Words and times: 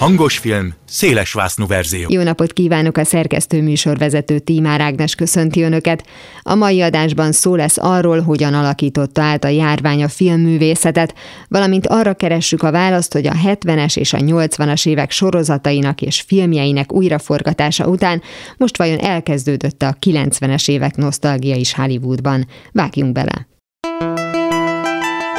Hangos 0.00 0.38
film, 0.38 0.74
széles 0.84 1.32
vásznú 1.32 1.66
verzió. 1.66 2.06
Jó 2.10 2.22
napot 2.22 2.52
kívánok 2.52 2.96
a 2.96 3.04
szerkesztő 3.04 3.62
műsorvezető 3.62 4.38
Tímár 4.38 4.80
Ágnes 4.80 5.14
köszönti 5.14 5.62
Önöket. 5.62 6.06
A 6.42 6.54
mai 6.54 6.80
adásban 6.80 7.32
szó 7.32 7.54
lesz 7.54 7.78
arról, 7.78 8.20
hogyan 8.20 8.54
alakította 8.54 9.22
át 9.22 9.44
a 9.44 9.48
járvány 9.48 10.02
a 10.02 10.08
filmművészetet, 10.08 11.14
valamint 11.48 11.86
arra 11.86 12.14
keressük 12.14 12.62
a 12.62 12.70
választ, 12.70 13.12
hogy 13.12 13.26
a 13.26 13.32
70-es 13.32 13.96
és 13.96 14.12
a 14.12 14.18
80-as 14.18 14.88
évek 14.88 15.10
sorozatainak 15.10 16.02
és 16.02 16.20
filmjeinek 16.20 16.92
újraforgatása 16.92 17.86
után 17.86 18.22
most 18.56 18.76
vajon 18.76 18.98
elkezdődött 18.98 19.82
a 19.82 19.96
90-es 20.06 20.68
évek 20.68 20.96
nosztalgia 20.96 21.56
is 21.56 21.74
Hollywoodban. 21.74 22.46
Vágjunk 22.72 23.12
bele! 23.12 23.48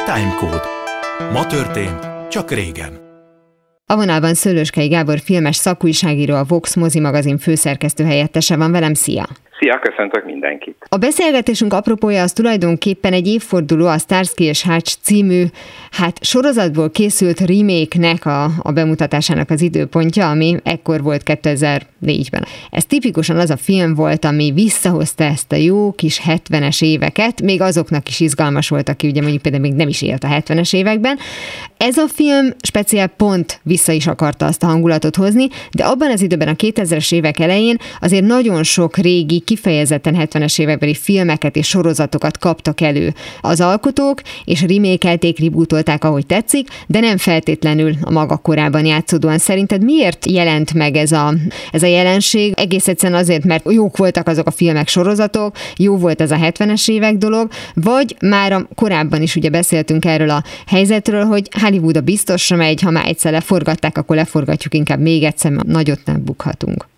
Timecode. 0.04 0.62
Ma 1.32 1.46
történt, 1.46 2.08
csak 2.30 2.50
régen. 2.50 3.11
A 3.92 3.96
vonalban 3.96 4.34
Szőlőskei 4.34 4.88
Gábor 4.88 5.18
filmes 5.18 5.56
szakújságíró, 5.56 6.34
a 6.34 6.44
Vox 6.44 6.74
mozi 6.74 7.00
magazin 7.00 7.38
főszerkesztő 7.38 8.04
helyettese 8.04 8.56
van 8.56 8.72
velem. 8.72 8.94
Szia! 8.94 9.28
Szia, 9.62 9.78
köszöntök 9.78 10.24
mindenkit! 10.24 10.76
A 10.88 10.96
beszélgetésünk 10.96 11.72
apropója 11.72 12.22
az 12.22 12.32
tulajdonképpen 12.32 13.12
egy 13.12 13.26
évforduló 13.26 13.86
a 13.86 13.98
Starsky 13.98 14.44
és 14.44 14.62
Hatch 14.62 14.96
című, 15.02 15.44
hát 15.90 16.24
sorozatból 16.24 16.90
készült 16.90 17.40
remake-nek 17.40 18.26
a, 18.26 18.44
a 18.62 18.72
bemutatásának 18.72 19.50
az 19.50 19.60
időpontja, 19.60 20.30
ami 20.30 20.56
ekkor 20.62 21.02
volt 21.02 21.22
2004-ben. 21.24 22.44
Ez 22.70 22.84
tipikusan 22.84 23.36
az 23.38 23.50
a 23.50 23.56
film 23.56 23.94
volt, 23.94 24.24
ami 24.24 24.52
visszahozta 24.54 25.24
ezt 25.24 25.52
a 25.52 25.56
jó 25.56 25.92
kis 25.92 26.20
70-es 26.26 26.84
éveket, 26.84 27.42
még 27.42 27.60
azoknak 27.60 28.08
is 28.08 28.20
izgalmas 28.20 28.68
volt, 28.68 28.88
aki 28.88 29.08
ugye 29.08 29.20
mondjuk 29.20 29.42
például 29.42 29.62
még 29.62 29.74
nem 29.74 29.88
is 29.88 30.02
élt 30.02 30.24
a 30.24 30.28
70-es 30.28 30.74
években. 30.74 31.18
Ez 31.76 31.96
a 31.96 32.08
film 32.08 32.48
speciál 32.62 33.06
pont 33.06 33.60
vissza 33.62 33.92
is 33.92 34.06
akarta 34.06 34.46
azt 34.46 34.62
a 34.62 34.66
hangulatot 34.66 35.16
hozni, 35.16 35.48
de 35.72 35.84
abban 35.84 36.10
az 36.10 36.20
időben 36.22 36.48
a 36.48 36.52
2000-es 36.52 37.12
évek 37.14 37.38
elején 37.38 37.76
azért 38.00 38.24
nagyon 38.24 38.62
sok 38.62 38.96
régi 38.96 39.42
kifejezetten 39.52 40.16
70-es 40.18 40.60
évekbeli 40.60 40.94
filmeket 40.94 41.56
és 41.56 41.68
sorozatokat 41.68 42.38
kaptak 42.38 42.80
elő 42.80 43.14
az 43.40 43.60
alkotók, 43.60 44.20
és 44.44 44.62
remékelték, 44.62 45.38
rebootolták, 45.38 46.04
ahogy 46.04 46.26
tetszik, 46.26 46.68
de 46.86 47.00
nem 47.00 47.16
feltétlenül 47.16 47.94
a 48.00 48.10
maga 48.10 48.36
korában 48.36 48.84
játszódóan. 48.84 49.38
Szerinted 49.38 49.84
miért 49.84 50.26
jelent 50.30 50.74
meg 50.74 50.96
ez 50.96 51.12
a, 51.12 51.34
ez 51.72 51.82
a 51.82 51.86
jelenség? 51.86 52.52
Egész 52.56 52.88
egyszerűen 52.88 53.20
azért, 53.20 53.44
mert 53.44 53.72
jók 53.72 53.96
voltak 53.96 54.28
azok 54.28 54.46
a 54.46 54.50
filmek, 54.50 54.88
sorozatok, 54.88 55.56
jó 55.76 55.96
volt 55.96 56.20
ez 56.20 56.30
a 56.30 56.36
70-es 56.36 56.90
évek 56.90 57.16
dolog, 57.16 57.50
vagy 57.74 58.16
már 58.20 58.52
a 58.52 58.68
korábban 58.74 59.22
is 59.22 59.36
ugye 59.36 59.48
beszéltünk 59.48 60.04
erről 60.04 60.30
a 60.30 60.42
helyzetről, 60.66 61.24
hogy 61.24 61.48
Hollywood 61.60 61.96
a 61.96 62.00
biztosra 62.00 62.56
megy, 62.56 62.80
ha 62.80 62.90
már 62.90 63.06
egyszer 63.06 63.32
leforgatták, 63.32 63.98
akkor 63.98 64.16
leforgatjuk 64.16 64.74
inkább 64.74 65.00
még 65.00 65.22
egyszer, 65.22 65.52
nagyot 65.52 66.00
nem 66.04 66.24
bukhatunk 66.24 66.90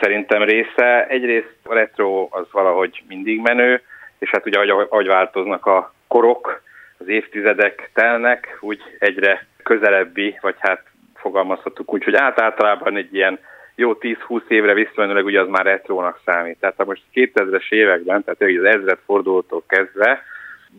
szerintem 0.00 0.42
része. 0.42 1.06
Egyrészt 1.06 1.56
a 1.62 1.74
retro 1.74 2.28
az 2.30 2.46
valahogy 2.52 3.02
mindig 3.08 3.40
menő, 3.40 3.82
és 4.18 4.30
hát 4.30 4.46
ugye 4.46 4.58
ahogy, 4.58 4.86
ahogy 4.90 5.06
változnak 5.06 5.66
a 5.66 5.94
korok, 6.08 6.62
az 6.98 7.08
évtizedek 7.08 7.90
telnek, 7.94 8.58
úgy 8.60 8.82
egyre 8.98 9.46
közelebbi, 9.62 10.38
vagy 10.40 10.54
hát 10.58 10.82
fogalmazhatunk 11.14 11.92
úgy, 11.92 12.04
hogy 12.04 12.14
át 12.14 12.40
általában 12.40 12.96
egy 12.96 13.14
ilyen 13.14 13.38
jó 13.74 13.92
10-20 14.00 14.40
évre 14.48 14.74
visszamenőleg 14.74 15.24
ugye 15.24 15.40
az 15.40 15.48
már 15.48 15.64
retrónak 15.64 16.20
számít. 16.24 16.58
Tehát 16.60 16.76
ha 16.76 16.84
most 16.84 17.02
2000-es 17.14 17.72
években, 17.72 18.24
tehát 18.24 18.56
az 18.58 18.64
ezred 18.64 18.98
fordulótól 19.06 19.62
kezdve, 19.68 20.22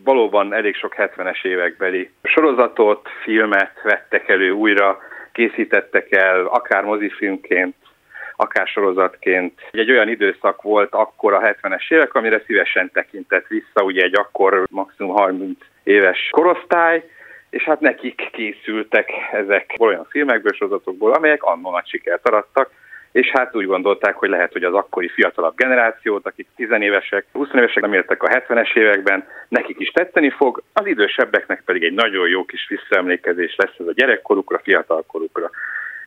valóban 0.03 0.53
elég 0.53 0.75
sok 0.75 0.95
70-es 0.97 1.45
évekbeli 1.45 2.11
sorozatot, 2.23 3.09
filmet 3.23 3.81
vettek 3.83 4.29
elő 4.29 4.51
újra, 4.51 4.99
készítettek 5.31 6.11
el, 6.11 6.45
akár 6.45 6.83
mozifilmként, 6.83 7.75
akár 8.41 8.67
sorozatként. 8.67 9.59
Egy 9.71 9.91
olyan 9.91 10.09
időszak 10.09 10.61
volt 10.61 10.93
akkor 10.93 11.33
a 11.33 11.39
70-es 11.39 11.91
évek, 11.91 12.13
amire 12.13 12.41
szívesen 12.45 12.91
tekintett 12.93 13.47
vissza, 13.47 13.83
ugye 13.83 14.03
egy 14.03 14.17
akkor 14.17 14.63
maximum 14.69 15.15
30 15.15 15.59
éves 15.83 16.29
korosztály, 16.31 17.09
és 17.49 17.63
hát 17.63 17.79
nekik 17.79 18.29
készültek 18.31 19.09
ezek 19.31 19.75
olyan 19.79 20.07
filmekből, 20.09 20.53
sorozatokból, 20.53 21.11
amelyek 21.11 21.43
annól 21.43 21.71
nagy 21.71 21.87
sikert 21.87 22.27
arattak, 22.27 22.69
és 23.11 23.29
hát 23.29 23.55
úgy 23.55 23.65
gondolták, 23.65 24.15
hogy 24.15 24.29
lehet, 24.29 24.51
hogy 24.51 24.63
az 24.63 24.73
akkori 24.73 25.07
fiatalabb 25.09 25.55
generációt, 25.55 26.25
akik 26.25 26.47
10 26.55 26.67
évesek, 26.79 27.25
20 27.31 27.47
évesek 27.53 27.81
nem 27.81 27.93
éltek 27.93 28.23
a 28.23 28.27
70-es 28.27 28.75
években, 28.75 29.27
nekik 29.47 29.79
is 29.79 29.89
tetteni 29.89 30.29
fog, 30.29 30.63
az 30.73 30.85
idősebbeknek 30.85 31.61
pedig 31.65 31.83
egy 31.83 31.93
nagyon 31.93 32.27
jó 32.29 32.45
kis 32.45 32.67
visszaemlékezés 32.67 33.55
lesz 33.55 33.75
ez 33.79 33.87
a 33.87 33.93
gyerekkorukra, 33.93 34.59
fiatalkorukra. 34.63 35.49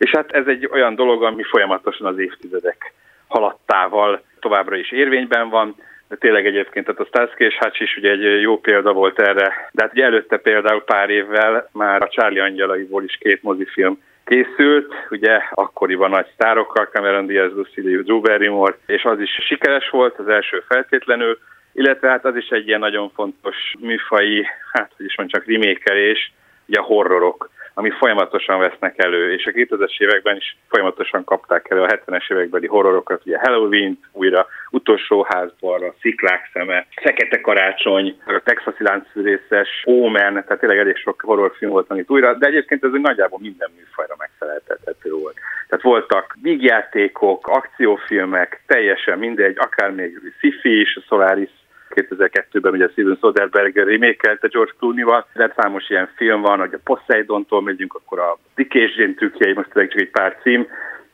És 0.04 0.10
hát 0.10 0.32
ez 0.32 0.46
egy 0.46 0.68
olyan 0.72 0.94
dolog, 0.94 1.22
ami 1.22 1.42
folyamatosan 1.42 2.06
az 2.06 2.18
évtizedek 2.18 2.92
haladtával 3.28 4.22
továbbra 4.40 4.76
is 4.76 4.92
érvényben 4.92 5.48
van, 5.48 5.74
de 6.08 6.16
tényleg 6.16 6.46
egyébként 6.46 6.86
tehát 6.86 7.00
a 7.00 7.04
Starsky 7.04 7.44
és 7.44 7.56
Hutch 7.58 7.82
is 7.82 7.96
ugye 7.96 8.10
egy 8.10 8.40
jó 8.40 8.60
példa 8.60 8.92
volt 8.92 9.20
erre, 9.20 9.68
de 9.72 9.82
hát 9.82 9.92
ugye 9.92 10.04
előtte 10.04 10.36
például 10.36 10.82
pár 10.82 11.10
évvel 11.10 11.68
már 11.72 12.02
a 12.02 12.08
Charlie 12.08 12.40
Angyalaiból 12.40 13.04
is 13.04 13.16
két 13.20 13.42
mozifilm 13.42 14.02
készült, 14.24 14.94
ugye 15.10 15.40
akkoriban 15.50 16.10
nagy 16.10 16.26
sztárokkal, 16.34 16.84
Cameron 16.84 17.26
Diaz, 17.26 17.52
Lucy 17.52 17.80
Drew 17.80 18.20
Barrymore, 18.20 18.76
és 18.86 19.04
az 19.04 19.20
is 19.20 19.30
sikeres 19.40 19.88
volt, 19.90 20.18
az 20.18 20.28
első 20.28 20.62
feltétlenül, 20.68 21.38
illetve 21.72 22.08
hát 22.08 22.24
az 22.24 22.36
is 22.36 22.48
egy 22.48 22.66
ilyen 22.66 22.80
nagyon 22.80 23.10
fontos 23.10 23.56
műfai, 23.78 24.46
hát 24.72 24.92
hogy 24.96 25.06
is 25.06 25.16
mondjam, 25.16 25.40
csak 25.40 25.52
remékelés, 25.52 26.32
ugye 26.66 26.78
a 26.78 26.82
horrorok 26.82 27.50
ami 27.74 27.90
folyamatosan 27.90 28.58
vesznek 28.58 28.98
elő, 28.98 29.32
és 29.32 29.46
a 29.46 29.50
2000-es 29.50 30.00
években 30.00 30.36
is 30.36 30.56
folyamatosan 30.68 31.24
kapták 31.24 31.70
elő 31.70 31.82
a 31.82 31.86
70-es 31.86 32.32
évekbeli 32.32 32.66
horrorokat, 32.66 33.22
ugye 33.24 33.38
Halloween, 33.38 33.98
újra 34.12 34.46
utolsó 34.70 35.26
házban, 35.28 35.82
a 35.82 35.94
sziklák 36.00 36.50
szeme, 36.52 36.86
Fekete 37.02 37.40
karácsony, 37.40 38.16
a 38.26 38.40
texasi 38.44 38.82
láncfűrészes, 38.82 39.82
Omen, 39.84 40.32
tehát 40.32 40.58
tényleg 40.58 40.78
elég 40.78 40.96
sok 40.96 41.20
horrorfilm 41.20 41.70
volt, 41.70 41.90
amit 41.90 42.10
újra, 42.10 42.34
de 42.34 42.46
egyébként 42.46 42.84
ez 42.84 42.90
nagyjából 42.92 43.38
minden 43.42 43.70
műfajra 43.76 44.14
megfeleltethető 44.18 45.10
volt. 45.10 45.36
Tehát 45.68 45.84
voltak 45.84 46.36
vígjátékok, 46.42 47.46
akciófilmek, 47.46 48.62
teljesen 48.66 49.18
mindegy, 49.18 49.56
akár 49.58 49.90
még 49.90 50.32
sci-fi 50.38 50.80
is, 50.80 50.96
a 50.96 51.04
Solaris 51.06 51.50
2002-ben 51.94 52.72
ugye 52.72 52.88
Steven 52.88 53.18
Soderbergh 53.20 53.76
remékelte 53.76 54.46
George 54.46 54.72
Clooney-val, 54.78 55.26
de 55.34 55.52
számos 55.56 55.90
ilyen 55.90 56.08
film 56.16 56.40
van, 56.40 56.58
hogy 56.58 56.74
a 56.74 56.78
Poseidon-tól 56.84 57.62
megyünk, 57.62 57.94
akkor 57.94 58.18
a 58.18 58.38
Dick 58.54 58.74
és 58.74 58.96
Jane 58.96 59.54
most 59.54 59.70
tényleg 59.70 59.90
csak 59.90 60.00
egy 60.00 60.10
pár 60.10 60.36
cím, 60.42 60.66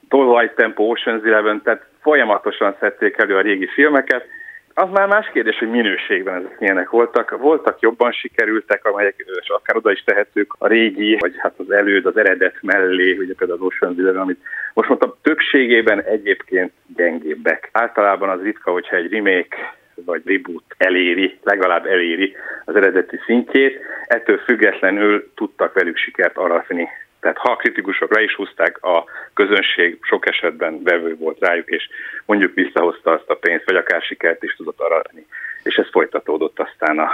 Twilight 0.08 0.54
Tempo, 0.54 0.94
Ocean's 0.94 1.26
Eleven, 1.26 1.62
tehát 1.62 1.86
folyamatosan 2.00 2.76
szedték 2.80 3.16
elő 3.16 3.36
a 3.36 3.40
régi 3.40 3.66
filmeket, 3.66 4.26
az 4.74 4.88
már 4.90 5.08
más 5.08 5.30
kérdés, 5.32 5.58
hogy 5.58 5.70
minőségben 5.70 6.34
ezek 6.34 6.58
milyenek 6.58 6.90
voltak. 6.90 7.38
Voltak 7.38 7.80
jobban 7.80 8.12
sikerültek, 8.12 8.84
amelyek 8.84 9.14
és 9.40 9.48
akár 9.48 9.76
oda 9.76 9.90
is 9.92 10.02
tehetők 10.04 10.52
a 10.58 10.66
régi, 10.66 11.16
vagy 11.18 11.34
hát 11.38 11.54
az 11.56 11.70
előd, 11.70 12.06
az 12.06 12.16
eredet 12.16 12.56
mellé, 12.60 13.16
ugye 13.16 13.34
például 13.34 13.58
az 13.62 13.72
Ocean's 13.72 13.98
Eleven, 13.98 14.20
amit 14.20 14.40
most 14.74 14.88
mondtam, 14.88 15.14
többségében 15.22 16.02
egyébként 16.02 16.72
gyengébbek. 16.96 17.68
Általában 17.72 18.28
az 18.28 18.42
ritka, 18.42 18.70
hogyha 18.70 18.96
egy 18.96 19.12
remake 19.12 19.78
vagy 19.94 20.22
reboot 20.24 20.64
eléri, 20.76 21.38
legalább 21.42 21.86
eléri 21.86 22.36
az 22.64 22.76
eredeti 22.76 23.18
szintjét, 23.26 23.80
ettől 24.06 24.38
függetlenül 24.38 25.30
tudtak 25.34 25.74
velük 25.74 25.96
sikert 25.96 26.36
aratni. 26.36 26.88
Tehát 27.20 27.38
ha 27.38 27.50
a 27.50 27.56
kritikusok 27.56 28.14
le 28.14 28.22
is 28.22 28.34
húzták, 28.34 28.82
a 28.84 29.04
közönség 29.34 29.98
sok 30.02 30.28
esetben 30.28 30.82
vevő 30.82 31.16
volt 31.16 31.40
rájuk, 31.40 31.68
és 31.68 31.88
mondjuk 32.24 32.54
visszahozta 32.54 33.10
azt 33.10 33.30
a 33.30 33.34
pénzt, 33.34 33.64
vagy 33.64 33.76
akár 33.76 34.02
sikert 34.02 34.42
is 34.42 34.54
tudott 34.56 34.80
aratni. 34.80 35.26
És 35.62 35.74
ez 35.74 35.90
folytatódott 35.90 36.58
aztán 36.58 36.98
a 36.98 37.10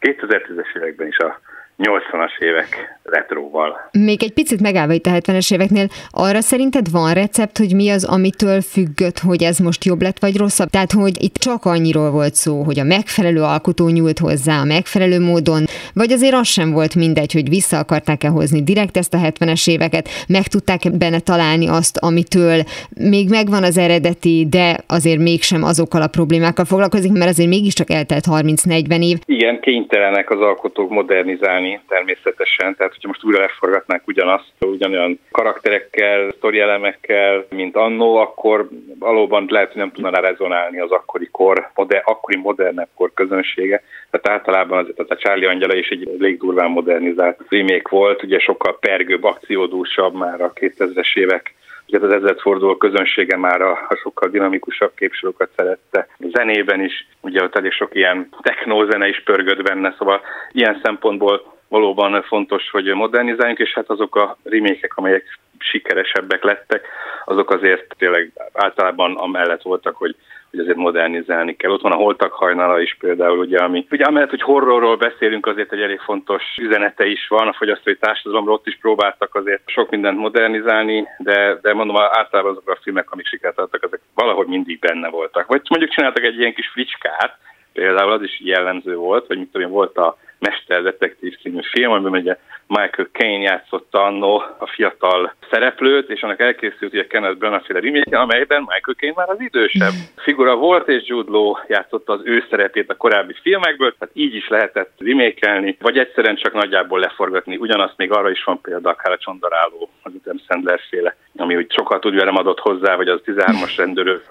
2010-es 0.00 0.76
években 0.76 1.06
is 1.06 1.18
a 1.18 1.40
80-as 1.82 2.42
évek 2.42 3.00
retróval. 3.02 3.88
Még 3.92 4.22
egy 4.22 4.32
picit 4.32 4.60
megállva 4.60 4.92
itt 4.92 5.06
a 5.06 5.10
70-es 5.10 5.52
éveknél, 5.52 5.86
arra 6.10 6.40
szerinted 6.40 6.90
van 6.90 7.12
recept, 7.12 7.58
hogy 7.58 7.74
mi 7.74 7.90
az, 7.90 8.04
amitől 8.04 8.60
függött, 8.60 9.18
hogy 9.18 9.42
ez 9.42 9.58
most 9.58 9.84
jobb 9.84 10.02
lett 10.02 10.18
vagy 10.18 10.36
rosszabb? 10.36 10.68
Tehát, 10.68 10.92
hogy 10.92 11.22
itt 11.22 11.34
csak 11.34 11.64
annyiról 11.64 12.10
volt 12.10 12.34
szó, 12.34 12.62
hogy 12.62 12.78
a 12.78 12.84
megfelelő 12.84 13.42
alkotó 13.42 13.88
nyúlt 13.88 14.18
hozzá, 14.18 14.60
a 14.60 14.64
megfelelő 14.64 15.20
módon 15.20 15.64
vagy 15.94 16.12
azért 16.12 16.34
az 16.34 16.46
sem 16.46 16.72
volt 16.72 16.94
mindegy, 16.94 17.32
hogy 17.32 17.48
vissza 17.48 17.78
akarták-e 17.78 18.28
hozni 18.28 18.62
direkt 18.62 18.96
ezt 18.96 19.14
a 19.14 19.18
70-es 19.18 19.70
éveket, 19.70 20.08
meg 20.28 20.46
tudták 20.46 20.80
benne 20.98 21.20
találni 21.20 21.68
azt, 21.68 21.98
amitől 21.98 22.62
még 22.96 23.28
megvan 23.28 23.62
az 23.62 23.78
eredeti, 23.78 24.46
de 24.50 24.76
azért 24.86 25.18
mégsem 25.18 25.62
azokkal 25.62 26.02
a 26.02 26.06
problémákkal 26.06 26.64
foglalkozik, 26.64 27.12
mert 27.12 27.30
azért 27.30 27.48
mégiscsak 27.48 27.90
eltelt 27.90 28.24
30-40 28.30 29.02
év. 29.02 29.18
Igen, 29.24 29.60
kénytelenek 29.60 30.30
az 30.30 30.40
alkotók 30.40 30.90
modernizálni 30.90 31.69
természetesen, 31.88 32.76
tehát 32.76 32.92
hogyha 32.92 33.08
most 33.08 33.24
újra 33.24 33.40
leforgatnák 33.40 34.06
ugyanazt, 34.06 34.52
ugyanolyan 34.60 35.20
karakterekkel, 35.30 36.30
sztorielemekkel, 36.30 37.46
mint 37.50 37.76
annó, 37.76 38.16
akkor 38.16 38.68
valóban 38.98 39.46
lehet, 39.48 39.68
hogy 39.68 39.76
nem 39.76 39.92
tudna 39.92 40.20
rezonálni 40.20 40.80
az 40.80 40.90
akkori 40.90 41.28
kor, 41.32 41.70
de 41.86 42.02
akkori 42.04 42.36
modernebb 42.36 42.88
kor 42.94 43.10
közönsége. 43.14 43.82
Tehát 44.10 44.40
általában 44.40 44.78
azért 44.78 44.98
az 44.98 45.10
a 45.10 45.16
Charlie 45.16 45.46
Angyala 45.46 45.74
is 45.74 45.88
egy 45.88 46.08
elég 46.18 46.38
durván 46.38 46.70
modernizált 46.70 47.40
remake 47.48 47.88
volt, 47.90 48.22
ugye 48.22 48.38
sokkal 48.38 48.78
pergőbb, 48.78 49.24
akciódúsabb 49.24 50.14
már 50.14 50.40
a 50.40 50.52
2000-es 50.52 51.16
évek 51.16 51.54
Ugye 51.92 52.06
az 52.06 52.12
ezredforduló 52.12 52.76
közönsége 52.76 53.36
már 53.36 53.60
a, 53.60 53.70
a 53.88 53.94
sokkal 53.94 54.28
dinamikusabb 54.28 54.92
képsorokat 54.96 55.50
szerette. 55.56 56.08
A 56.18 56.26
zenében 56.32 56.80
is, 56.84 57.06
ugye 57.20 57.42
ott 57.42 57.56
elég 57.56 57.72
sok 57.72 57.94
ilyen 57.94 58.28
technózene 58.42 59.08
is 59.08 59.22
pörgött 59.22 59.62
benne, 59.62 59.94
szóval 59.98 60.20
ilyen 60.52 60.80
szempontból 60.82 61.58
valóban 61.70 62.22
fontos, 62.22 62.70
hogy 62.70 62.94
modernizáljunk, 62.94 63.58
és 63.58 63.72
hát 63.72 63.90
azok 63.90 64.16
a 64.16 64.36
remékek, 64.42 64.96
amelyek 64.96 65.38
sikeresebbek 65.58 66.42
lettek, 66.42 66.86
azok 67.24 67.50
azért 67.50 67.94
tényleg 67.98 68.32
általában 68.52 69.16
amellett 69.16 69.62
voltak, 69.62 69.96
hogy 69.96 70.16
hogy 70.50 70.60
azért 70.60 70.76
modernizálni 70.76 71.56
kell. 71.56 71.70
Ott 71.70 71.80
van 71.80 71.92
a 71.92 71.96
Holtak 71.96 72.32
hajnala 72.32 72.80
is 72.80 72.96
például, 73.00 73.38
ugye, 73.38 73.58
ami, 73.58 73.86
ugye 73.90 74.04
amellett, 74.04 74.30
hogy 74.30 74.42
horrorról 74.42 74.96
beszélünk, 74.96 75.46
azért 75.46 75.72
egy 75.72 75.80
elég 75.80 76.00
fontos 76.00 76.42
üzenete 76.60 77.06
is 77.06 77.28
van, 77.28 77.48
a 77.48 77.52
fogyasztói 77.52 77.96
társadalomról 77.96 78.54
ott 78.54 78.66
is 78.66 78.78
próbáltak 78.80 79.34
azért 79.34 79.62
sok 79.66 79.90
mindent 79.90 80.18
modernizálni, 80.18 81.06
de, 81.18 81.58
de 81.62 81.74
mondom, 81.74 81.96
általában 81.96 82.50
azok 82.50 82.68
a 82.68 82.78
filmek, 82.82 83.10
amik 83.10 83.26
sikert 83.26 83.58
adtak, 83.58 83.84
ezek 83.84 84.00
valahogy 84.14 84.46
mindig 84.46 84.78
benne 84.78 85.08
voltak. 85.08 85.46
Vagy 85.46 85.62
mondjuk 85.68 85.90
csináltak 85.90 86.24
egy 86.24 86.38
ilyen 86.38 86.54
kis 86.54 86.68
fricskát, 86.68 87.38
például 87.72 88.12
az 88.12 88.22
is 88.22 88.40
jellemző 88.40 88.96
volt, 88.96 89.26
hogy 89.26 89.38
mit 89.38 89.52
tudom 89.52 89.70
volt 89.70 89.96
a 89.96 90.16
Mester 90.40 90.82
Detektív 90.82 91.36
című 91.42 91.60
film, 91.62 91.92
amiben 91.92 92.20
ugye 92.20 92.36
Michael 92.70 93.08
Caine 93.12 93.42
játszotta 93.42 94.02
annó 94.02 94.42
a 94.58 94.66
fiatal 94.66 95.34
szereplőt, 95.50 96.10
és 96.10 96.22
annak 96.22 96.40
elkészült 96.40 96.92
ugye 96.92 97.06
Kenneth 97.06 97.38
Branagh 97.38 97.64
féle 97.64 97.80
remake 97.80 98.18
amelyben 98.18 98.60
Michael 98.60 98.96
Caine 98.96 99.14
már 99.16 99.28
az 99.28 99.40
idősebb 99.40 99.92
figura 100.26 100.56
volt, 100.56 100.88
és 100.88 101.02
Jude 101.06 101.30
Law 101.30 101.54
játszotta 101.68 102.12
az 102.12 102.20
ő 102.24 102.44
szerepét 102.50 102.90
a 102.90 102.96
korábbi 102.96 103.34
filmekből, 103.42 103.94
tehát 103.98 104.14
így 104.16 104.34
is 104.34 104.48
lehetett 104.48 104.92
remékelni, 104.98 105.76
vagy 105.80 105.98
egyszerűen 105.98 106.36
csak 106.36 106.52
nagyjából 106.52 106.98
leforgatni. 106.98 107.56
Ugyanazt 107.56 107.96
még 107.96 108.12
arra 108.12 108.30
is 108.30 108.44
van 108.44 108.60
példa, 108.60 108.90
akár 108.90 109.12
a 109.12 109.18
Csondaráló, 109.18 109.90
az 110.02 110.12
Utem 110.14 110.40
Sandler 110.48 110.80
féle, 110.90 111.16
ami 111.36 111.56
úgy 111.56 111.72
sokat 111.72 112.06
úgy 112.06 112.14
velem 112.14 112.36
adott 112.36 112.58
hozzá, 112.58 112.96
vagy 112.96 113.08
az 113.08 113.20
13-as 113.24 113.74
rendőrő 113.76 114.22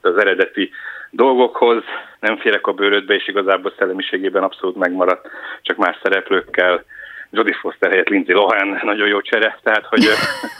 az 0.00 0.18
eredeti 0.18 0.70
dolgokhoz, 1.10 1.82
nem 2.20 2.36
félek 2.36 2.66
a 2.66 2.72
bőrödbe, 2.72 3.14
és 3.14 3.28
igazából 3.28 3.72
szellemiségében 3.78 4.42
abszolút 4.42 4.76
megmaradt, 4.76 5.28
csak 5.62 5.76
más 5.76 5.98
szereplőkkel. 6.02 6.84
Jodie 7.30 7.58
Foster 7.60 7.90
helyett 7.90 8.08
Lindsay 8.08 8.34
Lohan, 8.34 8.80
nagyon 8.82 9.08
jó 9.08 9.20
csere, 9.20 9.58
tehát 9.62 9.84
hogy 9.84 10.04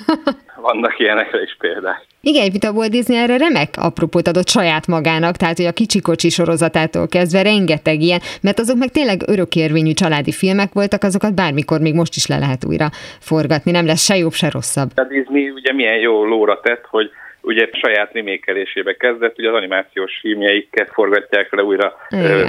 vannak 0.67 0.99
ilyenekre 0.99 1.43
is 1.43 1.57
példák. 1.59 2.05
Igen, 2.21 2.43
egy 2.43 2.67
a 2.67 2.71
Walt 2.71 2.91
Disney 2.91 3.17
erre 3.17 3.37
remek 3.37 3.69
apropót 3.77 4.29
adott 4.29 4.49
saját 4.49 4.87
magának, 4.87 5.37
tehát 5.37 5.57
hogy 5.57 5.67
a 5.67 5.73
kicsikocsi 5.73 6.29
sorozatától 6.29 7.09
kezdve 7.09 7.43
rengeteg 7.43 8.01
ilyen, 8.01 8.21
mert 8.43 8.59
azok 8.59 8.77
meg 8.77 8.89
tényleg 8.89 9.21
örökérvényű 9.27 9.93
családi 9.93 10.33
filmek 10.33 10.73
voltak, 10.73 11.03
azokat 11.03 11.35
bármikor 11.35 11.81
még 11.81 11.95
most 11.95 12.17
is 12.17 12.27
le 12.27 12.39
lehet 12.39 12.65
újra 12.65 12.89
forgatni, 13.21 13.71
nem 13.71 13.87
lesz 13.87 14.05
se 14.05 14.17
jobb, 14.17 14.33
se 14.33 14.51
rosszabb. 14.51 14.91
A 14.95 15.05
Disney 15.05 15.51
ugye 15.51 15.73
milyen 15.73 15.99
jó 15.99 16.25
lóra 16.25 16.61
tett, 16.61 16.85
hogy 16.91 17.11
ugye 17.41 17.69
saját 17.73 18.13
remékelésébe 18.13 18.97
kezdett, 18.97 19.39
ugye 19.39 19.49
az 19.49 19.55
animációs 19.55 20.19
filmjeiket 20.21 20.91
forgatják 20.93 21.53
le 21.53 21.63
újra 21.63 21.97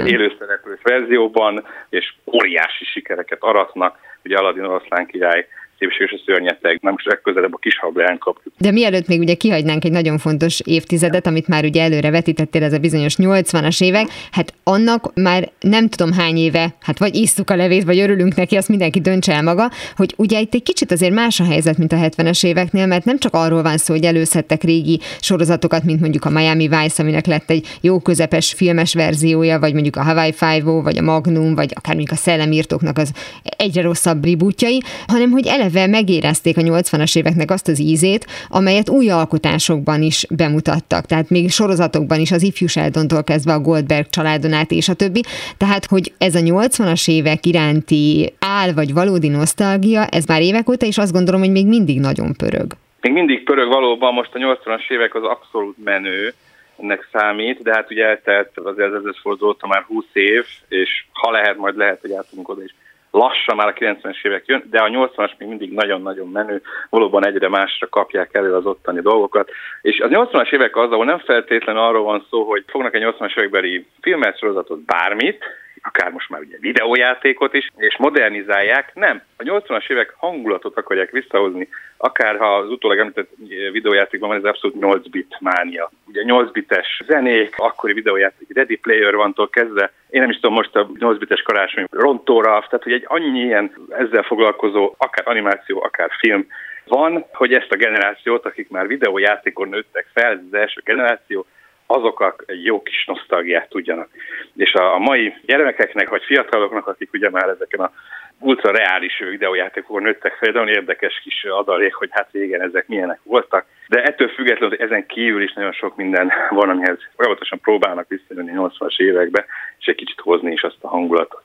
élőszereplős 0.04 0.80
verzióban, 0.82 1.64
és 1.88 2.14
óriási 2.32 2.84
sikereket 2.84 3.38
aratnak, 3.40 3.98
ugye 4.28 4.38
Aladdin 4.38 4.64
Oroszlán 4.64 5.06
király 5.06 5.46
szépség 5.78 6.06
és 6.06 6.20
a 6.20 6.22
szörnyeteg, 6.26 6.78
nem 6.82 6.92
most 6.92 7.06
legközelebb 7.06 7.54
a 7.54 7.56
kis 7.56 7.78
hablán 7.78 8.18
kapjuk. 8.18 8.54
De 8.58 8.70
mielőtt 8.70 9.06
még 9.06 9.20
ugye 9.20 9.34
kihagynánk 9.34 9.84
egy 9.84 9.92
nagyon 9.92 10.18
fontos 10.18 10.60
évtizedet, 10.64 11.26
amit 11.26 11.48
már 11.48 11.64
ugye 11.64 11.82
előre 11.82 12.10
vetítettél, 12.10 12.62
ez 12.62 12.72
a 12.72 12.78
bizonyos 12.78 13.14
80-as 13.18 13.82
évek, 13.82 14.06
hát 14.30 14.54
annak 14.64 15.14
már 15.14 15.48
nem 15.60 15.88
tudom 15.88 16.12
hány 16.12 16.36
éve, 16.36 16.74
hát 16.80 16.98
vagy 16.98 17.14
isztuk 17.14 17.50
a 17.50 17.56
levét, 17.56 17.84
vagy 17.84 17.98
örülünk 17.98 18.34
neki, 18.34 18.56
azt 18.56 18.68
mindenki 18.68 19.00
döntse 19.00 19.32
el 19.32 19.42
maga, 19.42 19.70
hogy 19.96 20.14
ugye 20.16 20.40
itt 20.40 20.54
egy 20.54 20.62
kicsit 20.62 20.90
azért 20.90 21.14
más 21.14 21.40
a 21.40 21.44
helyzet, 21.44 21.78
mint 21.78 21.92
a 21.92 21.96
70-es 21.96 22.46
éveknél, 22.46 22.86
mert 22.86 23.04
nem 23.04 23.18
csak 23.18 23.34
arról 23.34 23.62
van 23.62 23.76
szó, 23.76 23.94
hogy 23.94 24.04
előszedtek 24.04 24.62
régi 24.62 25.00
sorozatokat, 25.20 25.84
mint 25.84 26.00
mondjuk 26.00 26.24
a 26.24 26.30
Miami 26.30 26.68
Vice, 26.68 27.02
aminek 27.02 27.26
lett 27.26 27.50
egy 27.50 27.66
jó 27.80 27.98
közepes 28.00 28.52
filmes 28.52 28.94
verziója, 28.94 29.58
vagy 29.58 29.72
mondjuk 29.72 29.96
a 29.96 30.02
Hawaii 30.02 30.32
Five-O, 30.32 30.82
vagy 30.82 30.98
a 30.98 31.02
Magnum, 31.02 31.54
vagy 31.54 31.72
akár 31.74 31.94
mondjuk 31.94 32.18
a 32.18 32.20
Szellemírtóknak 32.20 32.98
az 32.98 33.12
egyre 33.56 33.82
rosszabb 33.82 34.24
ribútjai, 34.24 34.82
hanem 35.06 35.30
hogy 35.30 35.46
eleve 35.46 35.67
eleve 35.74 35.86
megérezték 35.90 36.56
a 36.56 36.60
80-as 36.60 37.16
éveknek 37.16 37.50
azt 37.50 37.68
az 37.68 37.80
ízét, 37.80 38.26
amelyet 38.48 38.88
új 38.88 39.10
alkotásokban 39.10 40.02
is 40.02 40.26
bemutattak. 40.36 41.06
Tehát 41.06 41.30
még 41.30 41.50
sorozatokban 41.50 42.20
is 42.20 42.30
az 42.32 42.42
ifjú 42.42 42.66
Sheldontól 42.66 43.24
kezdve 43.24 43.52
a 43.52 43.60
Goldberg 43.60 44.06
családon 44.10 44.52
át 44.52 44.70
és 44.70 44.88
a 44.88 44.94
többi. 44.94 45.20
Tehát, 45.56 45.84
hogy 45.86 46.12
ez 46.18 46.34
a 46.34 46.40
80-as 46.40 47.10
évek 47.10 47.46
iránti 47.46 48.32
áll 48.40 48.72
vagy 48.72 48.92
valódi 48.92 49.28
nosztalgia, 49.28 50.06
ez 50.06 50.24
már 50.26 50.42
évek 50.42 50.68
óta, 50.68 50.86
és 50.86 50.98
azt 50.98 51.12
gondolom, 51.12 51.40
hogy 51.40 51.50
még 51.50 51.66
mindig 51.66 52.00
nagyon 52.00 52.32
pörög. 52.32 52.66
Még 53.00 53.12
mindig 53.12 53.44
pörög 53.44 53.68
valóban, 53.68 54.12
most 54.12 54.34
a 54.34 54.38
80-as 54.38 54.90
évek 54.90 55.14
az 55.14 55.22
abszolút 55.22 55.76
menő, 55.84 56.32
ennek 56.80 57.08
számít, 57.12 57.62
de 57.62 57.74
hát 57.74 57.90
ugye 57.90 58.04
eltelt 58.04 58.50
az 58.54 58.78
ezredfordulóta 58.78 59.66
már 59.66 59.82
20 59.82 60.04
év, 60.12 60.44
és 60.68 61.04
ha 61.12 61.30
lehet, 61.30 61.56
majd 61.56 61.76
lehet, 61.76 62.00
hogy 62.00 62.12
átudunk 62.12 62.48
oda 62.48 62.62
is 62.62 62.74
lassan 63.10 63.56
már 63.56 63.68
a 63.68 63.72
90-es 63.72 64.26
évek 64.26 64.46
jön, 64.46 64.64
de 64.70 64.78
a 64.78 64.88
80-as 64.88 65.30
még 65.38 65.48
mindig 65.48 65.72
nagyon-nagyon 65.72 66.28
menő, 66.28 66.62
valóban 66.90 67.26
egyre 67.26 67.48
másra 67.48 67.88
kapják 67.88 68.34
elő 68.34 68.54
az 68.54 68.66
ottani 68.66 69.00
dolgokat. 69.00 69.50
És 69.82 70.00
az 70.00 70.10
80-as 70.12 70.52
évek 70.52 70.76
az, 70.76 70.90
ahol 70.90 71.04
nem 71.04 71.18
feltétlenül 71.18 71.82
arról 71.82 72.04
van 72.04 72.26
szó, 72.30 72.44
hogy 72.44 72.64
fognak 72.66 72.94
egy 72.94 73.02
80-as 73.04 73.38
évekbeli 73.38 73.86
filmet, 74.00 74.38
sorozatot, 74.38 74.80
bármit, 74.80 75.44
akár 75.82 76.10
most 76.10 76.28
már 76.28 76.40
ugye 76.40 76.56
videójátékot 76.60 77.54
is, 77.54 77.70
és 77.76 77.96
modernizálják. 77.96 78.90
Nem, 78.94 79.22
a 79.36 79.42
80-as 79.42 79.90
évek 79.90 80.14
hangulatot 80.16 80.76
akarják 80.76 81.10
visszahozni, 81.10 81.68
akár 81.96 82.38
ha 82.38 82.56
az 82.56 82.70
utólag 82.70 82.98
említett 82.98 83.30
videójátékban 83.72 84.28
van 84.28 84.38
ez 84.38 84.44
abszolút 84.44 84.80
8 84.80 85.08
bit 85.08 85.36
mánia. 85.40 85.90
Ugye 86.06 86.22
8 86.22 86.52
bites 86.52 87.02
zenék, 87.06 87.54
akkori 87.56 87.92
videójáték 87.92 88.48
Ready 88.54 88.76
Player 88.76 89.14
van 89.14 89.34
kezdve, 89.50 89.92
én 90.10 90.20
nem 90.20 90.30
is 90.30 90.40
tudom 90.40 90.54
most 90.54 90.76
a 90.76 90.90
8 90.98 91.18
bites 91.18 91.42
karácsony 91.42 91.84
rontóra, 91.90 92.50
tehát 92.50 92.82
hogy 92.82 92.92
egy 92.92 93.04
annyi 93.06 93.40
ilyen 93.40 93.72
ezzel 93.88 94.22
foglalkozó, 94.22 94.94
akár 94.98 95.28
animáció, 95.28 95.82
akár 95.82 96.10
film 96.18 96.46
van, 96.88 97.24
hogy 97.32 97.52
ezt 97.54 97.72
a 97.72 97.76
generációt, 97.76 98.46
akik 98.46 98.68
már 98.68 98.86
videójátékon 98.86 99.68
nőttek 99.68 100.06
fel, 100.14 100.32
ez 100.32 100.38
az 100.50 100.58
első 100.58 100.80
generáció, 100.84 101.46
azok 101.90 102.44
egy 102.46 102.64
jó 102.64 102.82
kis 102.82 103.04
nosztalgiát 103.06 103.68
tudjanak. 103.68 104.08
És 104.56 104.72
a, 104.72 104.98
mai 104.98 105.34
gyermekeknek, 105.46 106.08
vagy 106.08 106.22
fiataloknak, 106.22 106.86
akik 106.86 107.12
ugye 107.12 107.30
már 107.30 107.48
ezeken 107.48 107.80
a 107.80 107.92
ultra 108.40 108.70
reális 108.70 109.18
videójátékokon 109.18 110.02
nőttek 110.02 110.34
fel, 110.34 110.52
de 110.52 110.60
olyan 110.60 110.74
érdekes 110.74 111.20
kis 111.24 111.44
adalék, 111.44 111.94
hogy 111.94 112.08
hát 112.12 112.28
régen 112.32 112.62
ezek 112.62 112.88
milyenek 112.88 113.20
voltak. 113.22 113.64
De 113.88 114.02
ettől 114.02 114.28
függetlenül 114.28 114.76
ezen 114.76 115.06
kívül 115.06 115.42
is 115.42 115.52
nagyon 115.52 115.72
sok 115.72 115.96
minden 115.96 116.32
van, 116.50 116.68
amihez 116.68 116.98
folyamatosan 117.16 117.60
próbálnak 117.60 118.08
visszajönni 118.08 118.52
80-as 118.54 118.98
évekbe, 119.00 119.46
és 119.78 119.86
egy 119.86 119.94
kicsit 119.94 120.20
hozni 120.20 120.52
is 120.52 120.62
azt 120.62 120.78
a 120.80 120.88
hangulatot. 120.88 121.42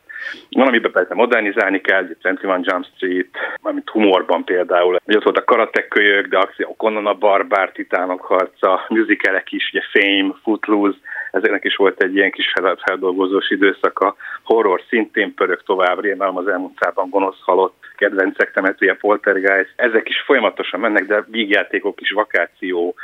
Van, 0.49 0.67
amiben 0.67 0.91
persze 0.91 1.13
modernizálni 1.13 1.81
kell, 1.81 2.07
21 2.21 2.65
Jump 2.65 2.85
Street, 2.95 3.27
amit 3.61 3.89
humorban 3.89 4.43
például, 4.43 4.99
hogy 5.05 5.15
ott 5.15 5.23
volt 5.23 5.37
a 5.37 5.43
karatekölyök, 5.43 6.27
de 6.27 6.37
akció 6.37 6.75
Conan 6.77 7.05
a 7.05 7.13
Barbár, 7.13 7.71
Titánok 7.71 8.21
harca, 8.21 8.85
musicalek 8.87 9.51
is, 9.51 9.69
ugye 9.71 9.81
Fame, 9.91 10.33
Footloose, 10.43 10.97
ezeknek 11.31 11.63
is 11.63 11.75
volt 11.75 12.03
egy 12.03 12.15
ilyen 12.15 12.31
kis 12.31 12.53
feldolgozós 12.85 13.49
időszaka. 13.49 14.15
Horror 14.43 14.81
szintén 14.89 15.33
pörög 15.33 15.63
tovább, 15.63 15.99
rémálom 15.99 16.37
az 16.37 16.47
elmúlt 16.47 16.77
szában 16.79 17.09
gonosz 17.09 17.41
halott, 17.41 17.83
kedvencek 17.95 18.51
temetője, 18.51 18.93
poltergeist. 18.93 19.73
Ezek 19.75 20.09
is 20.09 20.21
folyamatosan 20.25 20.79
mennek, 20.79 21.05
de 21.05 21.25
vígjátékok 21.27 22.01
is, 22.01 22.11
vakáció, 22.11 22.95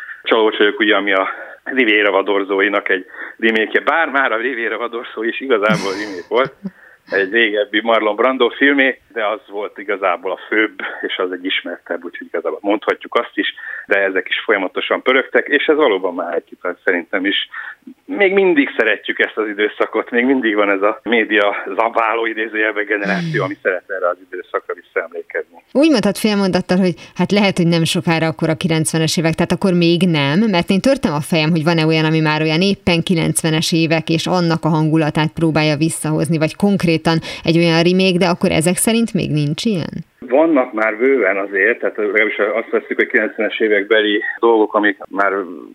vagyok, 0.58 0.80
ugye, 0.80 0.96
ami 0.96 1.14
a 1.14 1.28
Riviera 1.64 2.12
vadorzóinak 2.12 2.90
egy 2.90 3.06
remake 3.38 3.80
bár 3.80 4.10
már 4.10 4.32
a 4.32 4.38
Riviera 4.38 4.78
vadorzó 4.78 5.24
is 5.24 5.40
igazából 5.40 5.92
remake 5.92 6.26
volt, 6.30 6.54
egy 7.14 7.32
régebbi 7.32 7.82
Marlon 7.82 8.16
Brando 8.16 8.50
filmé, 8.50 9.00
de 9.14 9.26
az 9.26 9.40
volt 9.48 9.78
igazából 9.78 10.32
a 10.32 10.40
főbb, 10.48 10.80
és 11.02 11.18
az 11.18 11.32
egy 11.32 11.46
ismertebb, 11.46 12.04
úgyhogy 12.04 12.28
igazából 12.28 12.60
mondhatjuk 12.62 13.16
azt 13.16 13.38
is, 13.38 13.54
de 13.88 14.00
ezek 14.00 14.28
is 14.30 14.40
folyamatosan 14.46 15.02
pörögtek, 15.02 15.48
és 15.48 15.66
ez 15.66 15.76
valóban 15.76 16.14
már 16.14 16.36
egy 16.36 16.58
szerintem 16.84 17.26
is. 17.26 17.50
Még 18.06 18.34
mindig 18.34 18.70
szeretjük 18.78 19.20
ezt 19.20 19.38
az 19.38 19.48
időszakot, 19.48 20.12
még 20.12 20.26
mindig 20.26 20.56
van 20.56 20.70
ez 20.70 20.82
a 20.82 21.00
média 21.04 21.56
zabáló 21.76 22.26
idézőjelben 22.26 22.86
generáció, 22.86 23.44
ami 23.44 23.58
szeret 23.62 23.90
erre 23.90 24.08
az 24.10 24.18
időszakra 24.32 24.74
visszaemlékezni. 24.74 25.64
Úgy 25.72 25.90
mondhat 25.90 26.18
félmondattal, 26.18 26.78
hogy 26.78 26.94
hát 27.16 27.32
lehet, 27.32 27.58
hogy 27.58 27.68
nem 27.68 27.84
sokára 27.84 28.28
akkor 28.28 28.50
a 28.50 28.56
90-es 28.56 29.20
évek, 29.20 29.34
tehát 29.34 29.52
akkor 29.52 29.74
még 29.74 30.02
nem, 30.02 30.40
mert 30.40 30.70
én 30.70 30.80
törtem 30.80 31.14
a 31.14 31.22
fejem, 31.22 31.50
hogy 31.50 31.64
van-e 31.64 31.86
olyan, 31.86 32.06
ami 32.06 32.20
már 32.20 32.42
olyan 32.42 32.62
éppen 32.62 33.02
90-es 33.10 33.74
évek, 33.74 34.10
és 34.10 34.28
annak 34.28 34.64
a 34.66 34.70
hangulatát 34.70 35.34
próbálja 35.34 35.78
visszahozni, 35.78 36.38
vagy 36.38 36.56
konkrétan 37.00 37.20
egy 37.44 37.58
olyan 37.58 37.84
remake, 37.84 38.18
de 38.18 38.28
akkor 38.28 38.52
ezek 38.52 38.76
szerint 38.76 39.14
még 39.14 39.32
nincs 39.32 39.66
ilyen? 39.66 40.08
Vannak 40.20 40.74
már 40.74 40.98
bőven 40.98 41.38
azért, 41.38 41.80
tehát 41.80 41.98
legalábbis 41.98 42.38
azt 42.38 42.70
veszük, 42.70 42.96
hogy 42.96 43.10
90-es 43.12 43.62
évekbeli 43.62 44.24
dolgok, 44.40 44.74
amik 44.74 44.98
már 45.10 45.34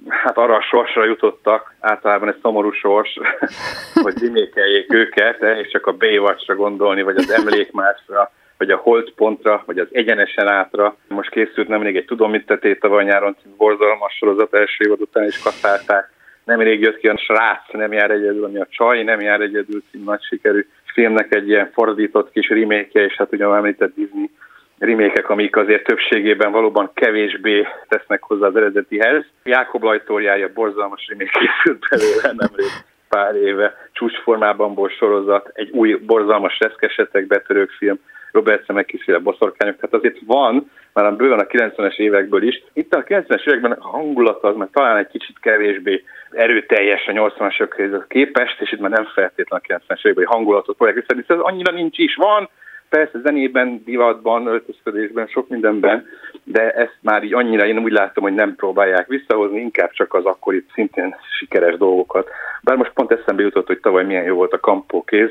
hát 0.08 0.36
arra 0.36 0.54
a 0.54 0.66
sorsra 0.70 1.04
jutottak, 1.04 1.74
általában 1.80 2.28
egy 2.28 2.38
szomorú 2.42 2.72
sors, 2.72 3.18
hogy 4.04 4.18
rimékeljék 4.20 4.92
őket, 4.92 5.42
és 5.62 5.70
csak 5.70 5.86
a 5.86 5.92
Baywatch-ra 5.92 6.54
gondolni, 6.54 7.02
vagy 7.02 7.16
az 7.16 7.30
emlékmásra, 7.30 8.32
vagy 8.58 8.70
a 8.70 8.76
holdpontra, 8.76 9.62
vagy 9.66 9.78
az 9.78 9.88
egyenesen 9.92 10.48
átra. 10.48 10.96
Most 11.08 11.30
készült 11.30 11.68
nemrég 11.68 11.96
egy 11.96 12.04
Tudom 12.04 12.30
mit 12.30 12.46
tetét 12.46 12.80
tavaly 12.80 13.04
nyáron 13.04 13.36
borzalmas 13.56 14.16
sorozat 14.16 14.54
első 14.54 14.84
évad 14.84 15.00
után 15.00 15.24
is 15.24 15.38
kaszálták. 15.38 16.12
Nemrég 16.44 16.80
jött 16.80 16.98
ki 16.98 17.08
a 17.08 17.16
srác, 17.16 17.72
nem 17.72 17.92
jár 17.92 18.10
egyedül, 18.10 18.44
ami 18.44 18.58
a 18.58 18.66
csaj, 18.70 19.02
nem 19.02 19.20
jár 19.20 19.40
egyedül, 19.40 19.82
cím 19.90 20.02
nagy 20.04 20.22
sikerű 20.22 20.66
filmnek 20.94 21.34
egy 21.34 21.48
ilyen 21.48 21.70
fordított 21.72 22.30
kis 22.30 22.48
remake 22.48 23.04
és 23.04 23.16
hát 23.16 23.32
ugye 23.32 23.44
említett 23.44 23.94
Disney 23.94 24.30
remékek, 24.78 25.30
amik 25.30 25.56
azért 25.56 25.84
többségében 25.84 26.52
valóban 26.52 26.90
kevésbé 26.94 27.66
tesznek 27.88 28.22
hozzá 28.22 28.46
az 28.46 28.56
eredetihez. 28.56 29.24
Jákob 29.44 29.82
Lajtóriája 29.82 30.50
borzalmas 30.54 31.06
remake 31.08 31.38
készült 31.38 31.86
belőle 31.90 32.32
nemrég 32.42 32.66
pár 33.08 33.34
éve, 33.34 33.74
csúcsformában 33.92 34.88
sorozat, 34.88 35.50
egy 35.52 35.70
új 35.70 35.94
borzalmas 35.94 36.58
reszkesetek 36.58 37.26
betörők 37.26 37.70
film, 37.70 37.98
Robert 38.32 38.64
Zemeckis 38.66 39.04
boszorkányok, 39.22 39.76
tehát 39.76 39.94
azért 39.94 40.18
van, 40.26 40.70
már 40.92 41.16
bőven 41.16 41.38
a 41.38 41.46
90-es 41.46 41.96
évekből 41.96 42.42
is. 42.42 42.62
Itt 42.72 42.94
a 42.94 43.04
90-es 43.04 43.46
években 43.46 43.72
a 43.72 43.88
hangulat 43.88 44.42
az 44.42 44.56
már 44.56 44.68
talán 44.72 44.96
egy 44.96 45.08
kicsit 45.08 45.38
kevésbé 45.40 46.04
erőteljes 46.34 47.06
a 47.06 47.12
80-as 47.12 47.60
évekhez 47.60 48.04
képest, 48.08 48.60
és 48.60 48.72
itt 48.72 48.80
már 48.80 48.90
nem 48.90 49.04
feltétlenül 49.14 49.66
a 49.68 49.74
90-es 49.74 50.04
évekbeli 50.04 50.26
hangulatot 50.26 50.76
fogják 50.76 50.94
vissza, 50.94 51.34
ez 51.34 51.38
annyira 51.38 51.72
nincs 51.72 51.98
is, 51.98 52.14
van, 52.14 52.48
persze 52.88 53.18
zenében, 53.22 53.82
divatban, 53.84 54.46
öltözködésben, 54.46 55.26
sok 55.26 55.48
mindenben, 55.48 56.06
de 56.44 56.70
ezt 56.70 56.98
már 57.00 57.22
így 57.22 57.34
annyira 57.34 57.66
én 57.66 57.78
úgy 57.78 57.92
látom, 57.92 58.24
hogy 58.24 58.34
nem 58.34 58.54
próbálják 58.54 59.06
visszahozni, 59.06 59.60
inkább 59.60 59.90
csak 59.90 60.14
az 60.14 60.24
akkori 60.24 60.64
szintén 60.74 61.16
sikeres 61.38 61.76
dolgokat. 61.76 62.28
Bár 62.62 62.76
most 62.76 62.92
pont 62.92 63.12
eszembe 63.12 63.42
jutott, 63.42 63.66
hogy 63.66 63.80
tavaly 63.80 64.04
milyen 64.04 64.24
jó 64.24 64.34
volt 64.34 64.52
a 64.52 64.60
kampókéz, 64.60 65.30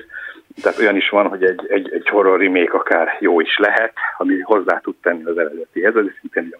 tehát 0.61 0.79
olyan 0.79 0.95
is 0.95 1.09
van, 1.09 1.27
hogy 1.27 1.43
egy, 1.43 1.65
egy, 1.67 1.93
egy 1.93 2.07
horror 2.07 2.39
remake 2.39 2.77
akár 2.77 3.17
jó 3.19 3.39
is 3.39 3.57
lehet, 3.57 3.93
ami 4.17 4.39
hozzá 4.39 4.79
tud 4.79 4.95
tenni 5.01 5.23
az 5.23 5.37
eredeti. 5.37 5.85
Ez 5.85 5.95
az 5.95 6.05
szintén 6.19 6.55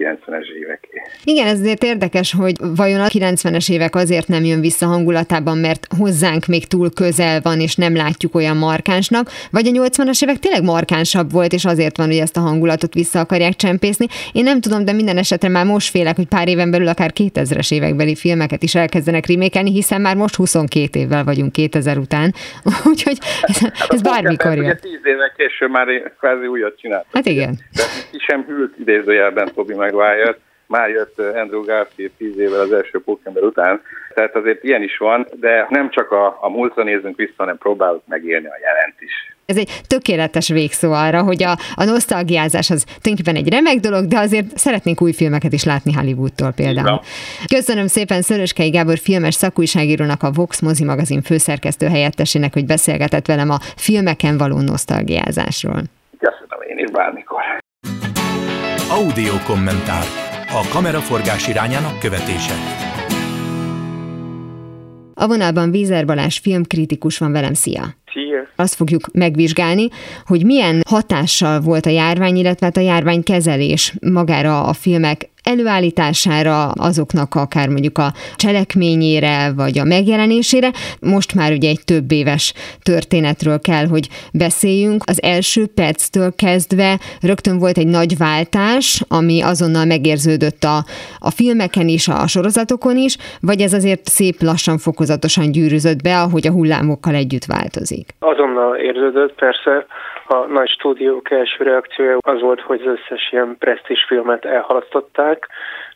90-es 0.00 0.46
éveké. 0.60 1.02
Igen, 1.24 1.46
ez 1.46 1.60
azért 1.60 1.84
érdekes, 1.84 2.32
hogy 2.32 2.56
vajon 2.76 3.00
a 3.00 3.06
90-es 3.06 3.70
évek 3.70 3.94
azért 3.94 4.28
nem 4.28 4.44
jön 4.44 4.60
vissza 4.60 4.86
hangulatában, 4.86 5.58
mert 5.58 5.86
hozzánk 5.98 6.46
még 6.46 6.66
túl 6.66 6.90
közel 6.90 7.40
van, 7.40 7.60
és 7.60 7.74
nem 7.74 7.96
látjuk 7.96 8.34
olyan 8.34 8.56
markánsnak, 8.56 9.30
vagy 9.50 9.66
a 9.66 9.70
80-as 9.70 10.22
évek 10.22 10.38
tényleg 10.38 10.62
markánsabb 10.62 11.32
volt, 11.32 11.52
és 11.52 11.64
azért 11.64 11.96
van, 11.96 12.06
hogy 12.06 12.16
ezt 12.16 12.36
a 12.36 12.40
hangulatot 12.40 12.94
vissza 12.94 13.20
akarják 13.20 13.54
csempészni. 13.54 14.06
Én 14.32 14.42
nem 14.42 14.60
tudom, 14.60 14.84
de 14.84 14.92
minden 14.92 15.16
esetre 15.16 15.48
már 15.48 15.64
most 15.66 15.90
félek, 15.90 16.16
hogy 16.16 16.28
pár 16.28 16.48
éven 16.48 16.70
belül 16.70 16.88
akár 16.88 17.10
2000-es 17.14 17.72
évekbeli 17.72 18.14
filmeket 18.14 18.62
is 18.62 18.74
elkezdenek 18.74 19.26
rimékelni, 19.26 19.70
hiszen 19.72 20.00
már 20.00 20.16
most 20.16 20.34
22 20.34 20.98
évvel 20.98 21.24
vagyunk 21.24 21.52
2000 21.52 21.98
után, 21.98 22.34
úgyhogy 22.90 23.18
ez, 23.42 23.58
hát 23.58 23.92
ez 23.92 24.02
bármikor 24.02 24.56
jön. 24.56 24.78
10 24.80 24.92
évek 25.04 25.32
később 25.36 25.70
már 25.70 25.86
kvázi 26.18 26.46
újat 26.46 26.78
csináltak. 26.78 27.08
Hát 27.12 27.26
igen. 27.26 27.58
De 27.74 27.82
ki 28.10 28.18
sem 28.18 28.44
hűlt 28.44 28.74
idézőjelben 28.78 29.50
Tobi 29.54 29.74
Maguire, 29.92 30.38
már 30.66 30.88
jött 30.88 31.18
Andrew 31.18 31.64
Garfield 31.64 32.10
tíz 32.18 32.38
évvel 32.38 32.60
az 32.60 32.72
első 32.72 33.00
pókember 33.00 33.42
után, 33.42 33.80
tehát 34.14 34.36
azért 34.36 34.64
ilyen 34.64 34.82
is 34.82 34.96
van, 34.96 35.26
de 35.40 35.66
nem 35.68 35.90
csak 35.90 36.10
a, 36.10 36.38
a 36.40 36.48
múltra 36.48 36.82
nézünk 36.82 37.16
vissza, 37.16 37.34
hanem 37.36 37.58
próbálunk 37.58 38.02
megélni 38.06 38.46
a 38.46 38.58
jelent 38.62 38.94
is. 38.98 39.12
Ez 39.46 39.56
egy 39.56 39.80
tökéletes 39.86 40.48
végszó 40.48 40.92
arra, 40.92 41.22
hogy 41.22 41.42
a, 41.42 41.50
a 41.74 41.84
nosztalgiázás 41.84 42.70
az 42.70 42.84
tulajdonképpen 42.84 43.42
egy 43.42 43.52
remek 43.52 43.76
dolog, 43.76 44.06
de 44.06 44.18
azért 44.18 44.58
szeretnénk 44.58 45.02
új 45.02 45.12
filmeket 45.12 45.52
is 45.52 45.64
látni 45.64 45.92
Hollywoodtól 45.92 46.52
például. 46.52 47.00
Köszönöm 47.54 47.86
szépen 47.86 48.22
Szöröskei 48.22 48.70
Gábor 48.70 48.98
filmes 48.98 49.34
szakújságírónak, 49.34 50.22
a 50.22 50.30
Vox 50.30 50.60
mozi 50.60 50.84
magazin 50.84 51.22
főszerkesztő 51.22 51.86
helyettesének, 51.86 52.52
hogy 52.52 52.66
beszélgetett 52.66 53.26
velem 53.26 53.50
a 53.50 53.58
filmeken 53.76 54.38
való 54.38 54.60
nosztalgiázásról. 54.60 55.82
Köszönöm 56.18 56.60
én 56.68 56.78
is 56.78 56.90
bármikor. 56.90 57.42
Audio 58.90 59.38
kommentár. 59.44 60.04
A 60.48 60.68
kameraforgás 60.68 61.48
irányának 61.48 61.98
követése. 61.98 62.54
A 65.14 65.26
vonalban 65.26 65.70
Vízer 65.70 66.04
Balázs 66.04 66.38
filmkritikus 66.38 67.18
van 67.18 67.32
velem, 67.32 67.54
szia! 67.54 67.99
Azt 68.56 68.74
fogjuk 68.74 69.06
megvizsgálni, 69.12 69.88
hogy 70.24 70.44
milyen 70.44 70.82
hatással 70.88 71.60
volt 71.60 71.86
a 71.86 71.90
járvány, 71.90 72.36
illetve 72.36 72.66
hát 72.66 72.76
a 72.76 72.80
járványkezelés 72.80 73.94
magára 74.00 74.64
a 74.64 74.72
filmek 74.72 75.28
előállítására, 75.42 76.68
azoknak 76.68 77.34
akár 77.34 77.68
mondjuk 77.68 77.98
a 77.98 78.14
cselekményére, 78.36 79.52
vagy 79.52 79.78
a 79.78 79.84
megjelenésére. 79.84 80.72
Most 81.00 81.34
már 81.34 81.52
ugye 81.52 81.68
egy 81.68 81.80
több 81.84 82.12
éves 82.12 82.52
történetről 82.82 83.60
kell, 83.60 83.86
hogy 83.86 84.08
beszéljünk. 84.32 85.02
Az 85.06 85.22
első 85.22 85.66
perctől 85.66 86.34
kezdve 86.34 87.00
rögtön 87.20 87.58
volt 87.58 87.78
egy 87.78 87.86
nagy 87.86 88.16
váltás, 88.16 89.02
ami 89.08 89.40
azonnal 89.40 89.84
megérződött 89.84 90.64
a, 90.64 90.84
a 91.18 91.30
filmeken 91.30 91.88
is, 91.88 92.08
a 92.08 92.26
sorozatokon 92.26 92.96
is, 92.96 93.16
vagy 93.40 93.60
ez 93.60 93.72
azért 93.72 94.08
szép 94.08 94.42
lassan, 94.42 94.78
fokozatosan 94.78 95.52
gyűrűzött 95.52 96.02
be, 96.02 96.20
ahogy 96.20 96.46
a 96.46 96.52
hullámokkal 96.52 97.14
együtt 97.14 97.44
változik? 97.44 97.99
Azonnal 98.18 98.76
érződött, 98.76 99.34
persze. 99.34 99.86
A 100.26 100.36
nagy 100.36 100.68
stúdiók 100.68 101.30
első 101.30 101.64
reakciója 101.64 102.16
az 102.20 102.40
volt, 102.40 102.60
hogy 102.60 102.80
az 102.80 102.98
összes 102.98 103.32
ilyen 103.32 103.56
presztis 103.58 104.04
filmet 104.04 104.44
elhalasztották, 104.44 105.48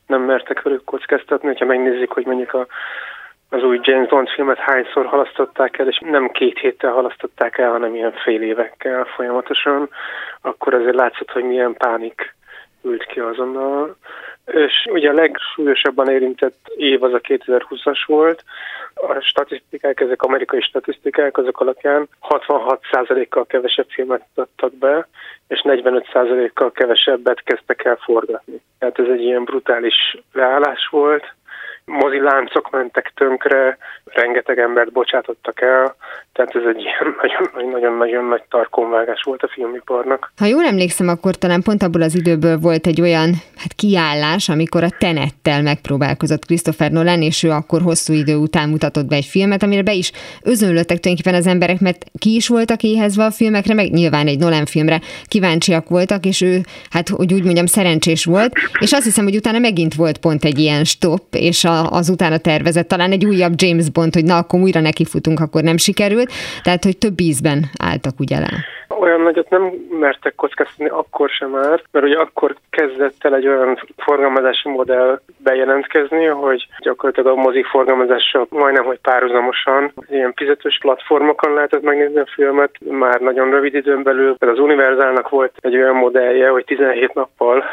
nem 0.07 0.23
mertek 0.23 0.63
velük 0.63 0.85
kockáztatni, 0.85 1.57
ha 1.59 1.65
megnézzük, 1.65 2.13
hogy 2.13 2.27
mondjuk 2.27 2.55
a, 2.55 2.67
az 3.49 3.63
új 3.63 3.79
James 3.83 4.09
Bond 4.09 4.29
filmet 4.29 4.59
hányszor 4.59 5.07
halasztották 5.07 5.79
el, 5.79 5.89
és 5.89 5.99
nem 5.99 6.29
két 6.29 6.59
héttel 6.59 6.93
halasztották 6.93 7.59
el, 7.59 7.71
hanem 7.71 7.95
ilyen 7.95 8.13
fél 8.13 8.43
évekkel 8.43 9.05
folyamatosan, 9.05 9.89
akkor 10.41 10.75
azért 10.75 10.95
látszott, 10.95 11.31
hogy 11.31 11.45
milyen 11.45 11.75
pánik 11.75 12.35
ült 12.85 13.05
ki 13.05 13.21
azonnal. 13.21 13.97
És 14.47 14.87
ugye 14.91 15.11
a 15.11 15.15
legsúlyosabban 15.15 16.09
érintett 16.09 16.73
év 16.77 17.03
az 17.03 17.13
a 17.13 17.21
2020-as 17.21 18.03
volt, 18.07 18.45
a 18.95 19.21
statisztikák, 19.21 20.01
ezek 20.01 20.23
amerikai 20.23 20.61
statisztikák, 20.61 21.39
azok 21.39 21.61
alapján 21.61 22.09
66%-kal 22.29 23.47
kevesebb 23.47 23.87
filmet 23.89 24.25
adtak 24.35 24.75
be, 24.75 25.09
és 25.49 25.61
45%-kal 25.65 26.73
kevesebbet 26.73 27.43
kezdtek 27.43 27.85
el 27.85 27.97
forgatni. 27.97 28.61
Tehát 28.79 28.99
ez 28.99 29.09
egy 29.09 29.23
ilyen 29.23 29.45
brutális 29.45 30.17
leállás 30.33 30.89
volt, 30.91 31.35
moziláncok 31.85 32.71
mentek 32.71 33.13
tönkre, 33.15 33.79
rengeteg 34.05 34.59
embert 34.59 34.93
bocsátottak 34.93 35.61
el, 35.61 35.97
tehát 36.33 36.55
ez 36.55 36.63
egy 36.69 36.81
ilyen 36.81 37.17
nagyon-nagyon 37.73 38.25
nagy 38.25 38.43
tarkonvágás 38.49 39.23
volt 39.25 39.43
a 39.43 39.49
filmiparnak. 39.49 40.33
Ha 40.37 40.47
jól 40.47 40.65
emlékszem, 40.65 41.09
akkor 41.09 41.35
talán 41.35 41.63
pont 41.63 41.83
abból 41.83 42.03
az 42.03 42.15
időből 42.15 42.59
volt 42.59 42.87
egy 42.87 43.01
olyan 43.01 43.31
hát 43.57 43.73
kiállás, 43.77 44.49
amikor 44.49 44.83
a 44.83 44.97
Tenettel 44.99 45.63
megpróbálkozott 45.63 46.45
Christopher 46.45 46.91
Nolan, 46.91 47.23
és 47.23 47.43
ő 47.43 47.51
akkor 47.51 47.81
hosszú 47.81 48.13
idő 48.13 48.37
után 48.37 48.69
mutatott 48.69 49.07
be 49.07 49.17
egy 49.17 49.25
filmet, 49.25 49.63
amire 49.63 49.83
be 49.83 49.93
is 49.93 50.13
özönlöttek 50.43 50.99
tulajdonképpen 50.99 51.41
az 51.41 51.47
emberek, 51.47 51.81
mert 51.81 52.05
ki 52.19 52.35
is 52.35 52.49
voltak 52.49 52.83
éhezve 52.83 53.25
a 53.25 53.31
filmekre, 53.31 53.75
meg 53.75 53.91
nyilván 53.91 54.27
egy 54.27 54.39
Nolan 54.39 54.67
filmre 54.67 55.01
kíváncsiak 55.27 55.89
voltak, 55.89 56.25
és 56.25 56.41
ő, 56.41 56.61
hát 56.91 57.09
hogy 57.09 57.33
úgy 57.33 57.45
mondjam, 57.45 57.67
szerencsés 57.67 58.25
volt, 58.25 58.53
és 58.81 58.93
azt 58.93 59.05
hiszem, 59.05 59.25
hogy 59.25 59.37
utána 59.37 59.59
megint 59.59 59.95
volt 59.95 60.19
pont 60.19 60.45
egy 60.45 60.59
ilyen 60.59 60.85
stop, 60.85 61.23
és 61.31 61.65
a 61.65 61.74
az 61.91 62.09
utána 62.09 62.39
tervezett, 62.39 62.89
talán 62.89 63.11
egy 63.11 63.27
újabb 63.27 63.53
James 63.57 63.91
Bond, 63.91 64.15
hogy 64.15 64.25
na, 64.25 64.37
akkor 64.37 64.61
újra 64.61 64.81
nekifutunk, 64.81 65.41
akkor 65.41 65.63
nem 65.63 65.77
sikerült, 65.77 66.33
tehát, 66.63 66.85
hogy 66.85 66.99
több 66.99 67.21
ízben 67.21 67.65
álltak 67.79 68.21
ugye 68.21 68.39
le. 68.39 68.51
Olyan 68.89 69.21
nagyot 69.21 69.51
nem 69.51 69.73
mertek 70.01 70.35
kockáztatni 70.35 70.89
akkor 70.89 71.29
sem 71.29 71.51
már, 71.51 71.83
mert 71.91 72.07
ugye 72.07 72.19
akkor 72.19 72.57
kezdett 72.71 73.17
el 73.19 73.35
egy 73.35 73.47
olyan 73.47 73.79
forgalmazási 73.97 74.69
modell 74.69 75.21
bejelentkezni, 75.37 76.25
hogy 76.25 76.67
gyakorlatilag 76.79 77.39
a 77.39 77.41
mozik 77.41 77.67
forgalmazással 77.67 78.47
majdnem, 78.51 78.85
hogy 78.85 78.99
párhuzamosan 78.99 79.93
ilyen 80.09 80.33
fizetős 80.37 80.79
platformokon 80.81 81.53
lehetett 81.55 81.83
megnézni 81.83 82.19
a 82.19 82.33
filmet, 82.35 82.71
már 82.91 83.21
nagyon 83.21 83.51
rövid 83.51 83.75
időn 83.75 84.03
belül. 84.03 84.37
Az 84.39 84.59
Univerzálnak 84.59 85.29
volt 85.29 85.53
egy 85.61 85.77
olyan 85.77 85.97
modellje, 85.97 86.49
hogy 86.49 86.65
17 86.65 87.15
nappal 87.15 87.65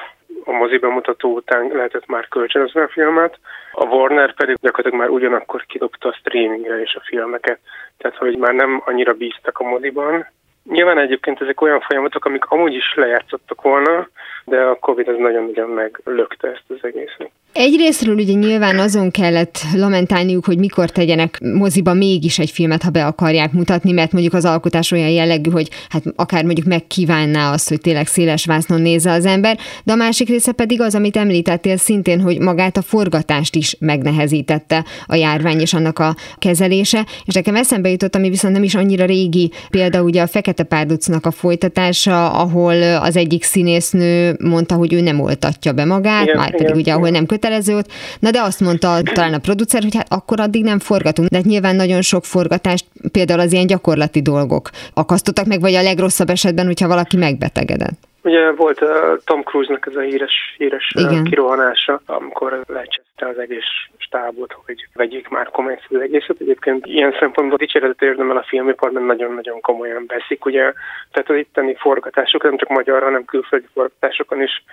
a 0.43 0.51
mozi 0.51 0.77
bemutató 0.77 1.33
után 1.33 1.67
lehetett 1.67 2.05
már 2.05 2.27
kölcsönözni 2.27 2.81
a 2.81 2.87
filmet, 2.87 3.39
a 3.71 3.85
Warner 3.85 4.33
pedig 4.33 4.57
gyakorlatilag 4.61 5.05
már 5.05 5.09
ugyanakkor 5.09 5.65
kidobta 5.65 6.07
a 6.09 6.13
streamingre 6.13 6.81
is 6.81 6.95
a 6.95 7.03
filmeket, 7.05 7.59
tehát 7.97 8.17
hogy 8.17 8.37
már 8.37 8.53
nem 8.53 8.81
annyira 8.85 9.13
bíztak 9.13 9.59
a 9.59 9.63
moziban, 9.63 10.27
Nyilván 10.63 10.97
egyébként 10.97 11.41
ezek 11.41 11.61
olyan 11.61 11.79
folyamatok, 11.79 12.25
amik 12.25 12.45
amúgy 12.45 12.73
is 12.73 12.93
lejátszottak 12.95 13.61
volna, 13.61 14.07
de 14.45 14.61
a 14.61 14.75
Covid 14.75 15.07
az 15.07 15.17
nagyon-nagyon 15.17 15.69
meglökte 15.69 16.47
ezt 16.47 16.63
az 16.67 16.77
egészet. 16.81 17.31
Egyrésztről 17.53 18.15
ugye 18.15 18.33
nyilván 18.33 18.79
azon 18.79 19.11
kellett 19.11 19.59
lamentálniuk, 19.73 20.45
hogy 20.45 20.57
mikor 20.57 20.89
tegyenek 20.89 21.39
moziba 21.53 21.93
mégis 21.93 22.39
egy 22.39 22.49
filmet, 22.49 22.83
ha 22.83 22.89
be 22.89 23.05
akarják 23.05 23.51
mutatni, 23.51 23.91
mert 23.91 24.11
mondjuk 24.11 24.33
az 24.33 24.45
alkotás 24.45 24.91
olyan 24.91 25.09
jellegű, 25.09 25.49
hogy 25.49 25.69
hát 25.89 26.03
akár 26.15 26.43
mondjuk 26.43 26.67
megkívánná 26.67 27.51
azt, 27.51 27.69
hogy 27.69 27.81
tényleg 27.81 28.07
széles 28.07 28.45
vásznon 28.45 28.81
nézze 28.81 29.11
az 29.11 29.25
ember, 29.25 29.57
de 29.83 29.91
a 29.91 29.95
másik 29.95 30.29
része 30.29 30.51
pedig 30.51 30.81
az, 30.81 30.95
amit 30.95 31.17
említettél 31.17 31.77
szintén, 31.77 32.21
hogy 32.21 32.39
magát 32.39 32.77
a 32.77 32.81
forgatást 32.81 33.55
is 33.55 33.75
megnehezítette 33.79 34.85
a 35.05 35.15
járvány 35.15 35.59
és 35.59 35.73
annak 35.73 35.99
a 35.99 36.15
kezelése, 36.37 37.05
és 37.25 37.33
nekem 37.33 37.55
eszembe 37.55 37.89
jutott, 37.89 38.15
ami 38.15 38.29
viszont 38.29 38.53
nem 38.53 38.63
is 38.63 38.75
annyira 38.75 39.05
régi, 39.05 39.51
például 39.69 40.05
ugye 40.05 40.21
a 40.21 40.27
Fekete 40.27 40.63
Párducnak 40.63 41.25
a 41.25 41.31
folytatása, 41.31 42.31
ahol 42.31 42.81
az 42.81 43.15
egyik 43.15 43.43
színésznő 43.43 44.37
mondta, 44.43 44.75
hogy 44.75 44.93
ő 44.93 45.01
nem 45.01 45.19
oltatja 45.19 45.71
be 45.71 45.85
magát, 45.85 46.23
igen, 46.23 46.37
már 46.37 46.51
pedig 46.51 46.65
igen, 46.65 46.77
ugye 46.77 46.93
ahol 46.93 47.09
nem 47.09 47.25
kötelező 47.25 47.39
ott. 47.67 47.91
Na 48.19 48.31
de 48.31 48.41
azt 48.41 48.59
mondta 48.59 49.01
talán 49.13 49.33
a 49.33 49.37
producer, 49.37 49.81
hogy 49.81 49.95
hát 49.95 50.13
akkor 50.13 50.39
addig 50.39 50.63
nem 50.63 50.79
forgatunk. 50.79 51.29
De 51.29 51.37
hát 51.37 51.45
nyilván 51.45 51.75
nagyon 51.75 52.01
sok 52.01 52.25
forgatást, 52.25 52.85
például 53.11 53.39
az 53.39 53.51
ilyen 53.51 53.67
gyakorlati 53.67 54.21
dolgok 54.21 54.69
akasztottak 54.93 55.45
meg, 55.45 55.61
vagy 55.61 55.73
a 55.73 55.81
legrosszabb 55.81 56.29
esetben, 56.29 56.65
hogyha 56.65 56.87
valaki 56.87 57.17
megbetegedett. 57.17 58.09
Ugye 58.23 58.51
volt 58.51 58.81
uh, 58.81 59.17
Tom 59.25 59.41
Cruise-nak 59.43 59.85
ez 59.85 59.95
a 59.95 60.01
híres, 60.01 60.55
híres 60.57 60.91
uh, 60.95 61.23
kirohanása, 61.23 62.01
amikor 62.05 62.61
lecseszte 62.67 63.27
az 63.27 63.37
egész 63.37 63.69
stábot, 63.97 64.55
hogy 64.65 64.87
vegyék 64.93 65.27
már 65.27 65.49
komolyan 65.49 65.79
az 65.89 66.01
egészet. 66.01 66.39
Egyébként 66.39 66.85
ilyen 66.85 67.15
szempontból 67.19 67.57
dicséretet 67.57 68.01
érdemel 68.01 68.37
a 68.37 68.45
filmiparban 68.47 69.03
nagyon-nagyon 69.03 69.61
komolyan 69.61 70.05
veszik. 70.07 70.45
Ugye, 70.45 70.73
tehát 71.11 71.29
az 71.29 71.35
itteni 71.35 71.75
forgatások, 71.75 72.43
nem 72.43 72.57
csak 72.57 72.69
magyar, 72.69 73.03
hanem 73.03 73.25
külföldi 73.25 73.67
forgatásokon 73.73 74.41
is 74.41 74.63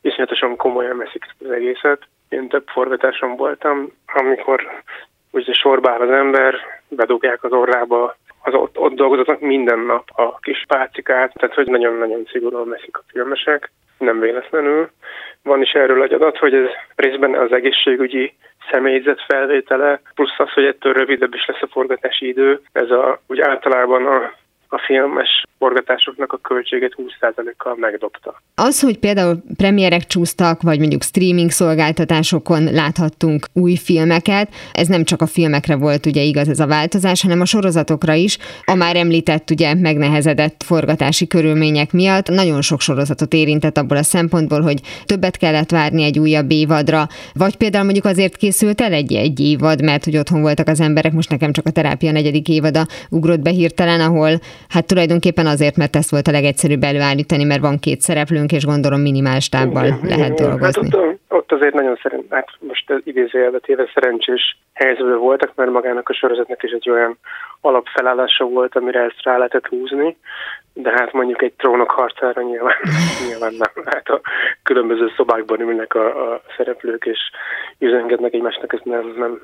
iszonyatosan 0.00 0.56
komolyan 0.56 0.96
veszik 0.96 1.26
az 1.44 1.50
egészet. 1.50 2.02
Én 2.28 2.48
több 2.48 2.66
forgatáson 2.66 3.36
voltam, 3.36 3.92
amikor 4.06 4.82
ugye 5.30 5.52
sorba 5.52 5.90
áll 5.90 6.00
az 6.00 6.10
ember, 6.10 6.54
bedugják 6.88 7.44
az 7.44 7.52
orrába 7.52 8.16
az 8.46 8.54
ott, 8.54 8.78
ott 8.78 8.94
dolgozatnak 8.94 9.40
minden 9.40 9.78
nap 9.78 10.08
a 10.14 10.38
kis 10.38 10.64
pácikát, 10.68 11.32
tehát 11.34 11.54
hogy 11.54 11.66
nagyon-nagyon 11.66 12.28
szigorúan 12.30 12.68
veszik 12.68 12.96
a 12.96 13.04
filmesek, 13.08 13.72
nem 13.98 14.20
véletlenül. 14.20 14.90
Van 15.42 15.62
is 15.62 15.72
erről 15.72 16.02
egy 16.02 16.12
adat, 16.12 16.38
hogy 16.38 16.54
ez 16.54 16.68
részben 16.94 17.34
az 17.34 17.52
egészségügyi 17.52 18.32
személyzet 18.70 19.24
felvétele, 19.28 20.00
plusz 20.14 20.38
az, 20.38 20.52
hogy 20.52 20.64
ettől 20.64 20.92
rövidebb 20.92 21.34
is 21.34 21.46
lesz 21.46 21.62
a 21.62 21.68
forgatási 21.70 22.26
idő. 22.26 22.60
Ez 22.72 22.90
a, 22.90 23.20
úgy 23.26 23.40
általában 23.40 24.06
a 24.06 24.32
a 24.76 24.82
filmes 24.86 25.44
forgatásoknak 25.58 26.32
a 26.32 26.36
költségét 26.36 26.96
20%-kal 26.96 27.76
megdobta. 27.78 28.42
Az, 28.54 28.80
hogy 28.80 28.98
például 28.98 29.42
premierek 29.56 30.04
csúsztak, 30.06 30.62
vagy 30.62 30.78
mondjuk 30.78 31.02
streaming 31.02 31.50
szolgáltatásokon 31.50 32.64
láthattunk 32.64 33.46
új 33.52 33.76
filmeket, 33.76 34.48
ez 34.72 34.88
nem 34.88 35.04
csak 35.04 35.22
a 35.22 35.26
filmekre 35.26 35.76
volt 35.76 36.06
ugye 36.06 36.22
igaz 36.22 36.48
ez 36.48 36.60
a 36.60 36.66
változás, 36.66 37.22
hanem 37.22 37.40
a 37.40 37.44
sorozatokra 37.44 38.12
is. 38.12 38.38
A 38.64 38.74
már 38.74 38.96
említett 38.96 39.50
ugye 39.50 39.74
megnehezedett 39.74 40.62
forgatási 40.62 41.26
körülmények 41.26 41.92
miatt 41.92 42.28
nagyon 42.28 42.62
sok 42.62 42.80
sorozatot 42.80 43.32
érintett 43.32 43.78
abból 43.78 43.96
a 43.96 44.02
szempontból, 44.02 44.60
hogy 44.60 44.80
többet 45.04 45.36
kellett 45.36 45.70
várni 45.70 46.02
egy 46.02 46.18
újabb 46.18 46.50
évadra, 46.50 47.06
vagy 47.34 47.56
például 47.56 47.84
mondjuk 47.84 48.04
azért 48.04 48.36
készült 48.36 48.80
el 48.80 48.92
egy, 48.92 49.14
egy 49.14 49.40
évad, 49.40 49.82
mert 49.82 50.04
hogy 50.04 50.16
otthon 50.16 50.40
voltak 50.40 50.68
az 50.68 50.80
emberek, 50.80 51.12
most 51.12 51.30
nekem 51.30 51.52
csak 51.52 51.66
a 51.66 51.70
terápia 51.70 52.12
negyedik 52.12 52.48
évada 52.48 52.86
ugrott 53.10 53.40
be 53.40 53.50
hirtelen, 53.50 54.00
ahol 54.00 54.40
Hát 54.68 54.86
tulajdonképpen 54.86 55.46
azért, 55.46 55.76
mert 55.76 55.96
ezt 55.96 56.10
volt 56.10 56.26
a 56.26 56.30
legegyszerűbb 56.30 56.82
előállítani, 56.82 57.44
mert 57.44 57.60
van 57.60 57.78
két 57.78 58.00
szereplőnk, 58.00 58.52
és 58.52 58.64
gondolom 58.64 59.00
minimál 59.00 59.40
stábbal 59.40 59.84
igen, 59.84 59.98
lehet 60.02 60.38
igen, 60.38 60.48
dolgozni. 60.48 60.88
Hát 60.90 60.94
ott, 60.94 61.18
ott 61.28 61.52
azért 61.52 61.74
nagyon 61.74 61.98
szerint, 62.02 62.24
hát 62.30 62.48
most 62.58 62.92
idézőjelbe 63.04 63.58
téve 63.58 63.90
szerencsés 63.94 64.58
helyzetben 64.72 65.18
voltak, 65.18 65.52
mert 65.54 65.70
magának 65.70 66.08
a 66.08 66.14
sorozatnak 66.14 66.62
is 66.62 66.70
egy 66.70 66.90
olyan 66.90 67.18
alapfelállása 67.60 68.44
volt, 68.44 68.76
amire 68.76 69.00
ezt 69.00 69.22
rá 69.22 69.36
lehetett 69.36 69.66
húzni, 69.66 70.16
de 70.72 70.90
hát 70.90 71.12
mondjuk 71.12 71.42
egy 71.42 71.52
trónok 71.52 71.90
harcára 71.90 72.42
nyilván, 72.42 72.76
nyilván 73.28 73.54
nem. 73.58 73.84
Hát 73.84 74.08
a 74.08 74.20
különböző 74.62 75.12
szobákban 75.16 75.60
ülnek 75.60 75.94
a, 75.94 76.32
a 76.32 76.42
szereplők, 76.56 77.04
és 77.04 77.18
üzengetnek 77.78 78.34
egymásnak, 78.34 78.72
ez 78.72 78.80
nem, 78.82 79.14
nem, 79.16 79.40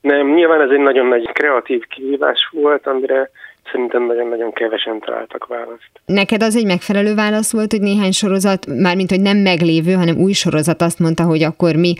nem. 0.00 0.34
Nyilván 0.34 0.60
ez 0.60 0.70
egy 0.70 0.78
nagyon 0.78 1.06
nagy 1.06 1.32
kreatív 1.32 1.86
kihívás 1.86 2.48
volt, 2.52 2.86
amire 2.86 3.30
szerintem 3.72 4.06
nagyon-nagyon 4.06 4.52
kevesen 4.52 5.00
találtak 5.00 5.46
választ. 5.46 5.90
Neked 6.06 6.42
az 6.42 6.56
egy 6.56 6.66
megfelelő 6.66 7.14
válasz 7.14 7.52
volt, 7.52 7.72
hogy 7.72 7.80
néhány 7.80 8.12
sorozat, 8.12 8.66
mármint 8.66 9.10
hogy 9.10 9.20
nem 9.20 9.36
meglévő, 9.36 9.92
hanem 9.92 10.16
új 10.16 10.32
sorozat 10.32 10.82
azt 10.82 10.98
mondta, 10.98 11.24
hogy 11.24 11.42
akkor 11.42 11.74
mi 11.74 11.94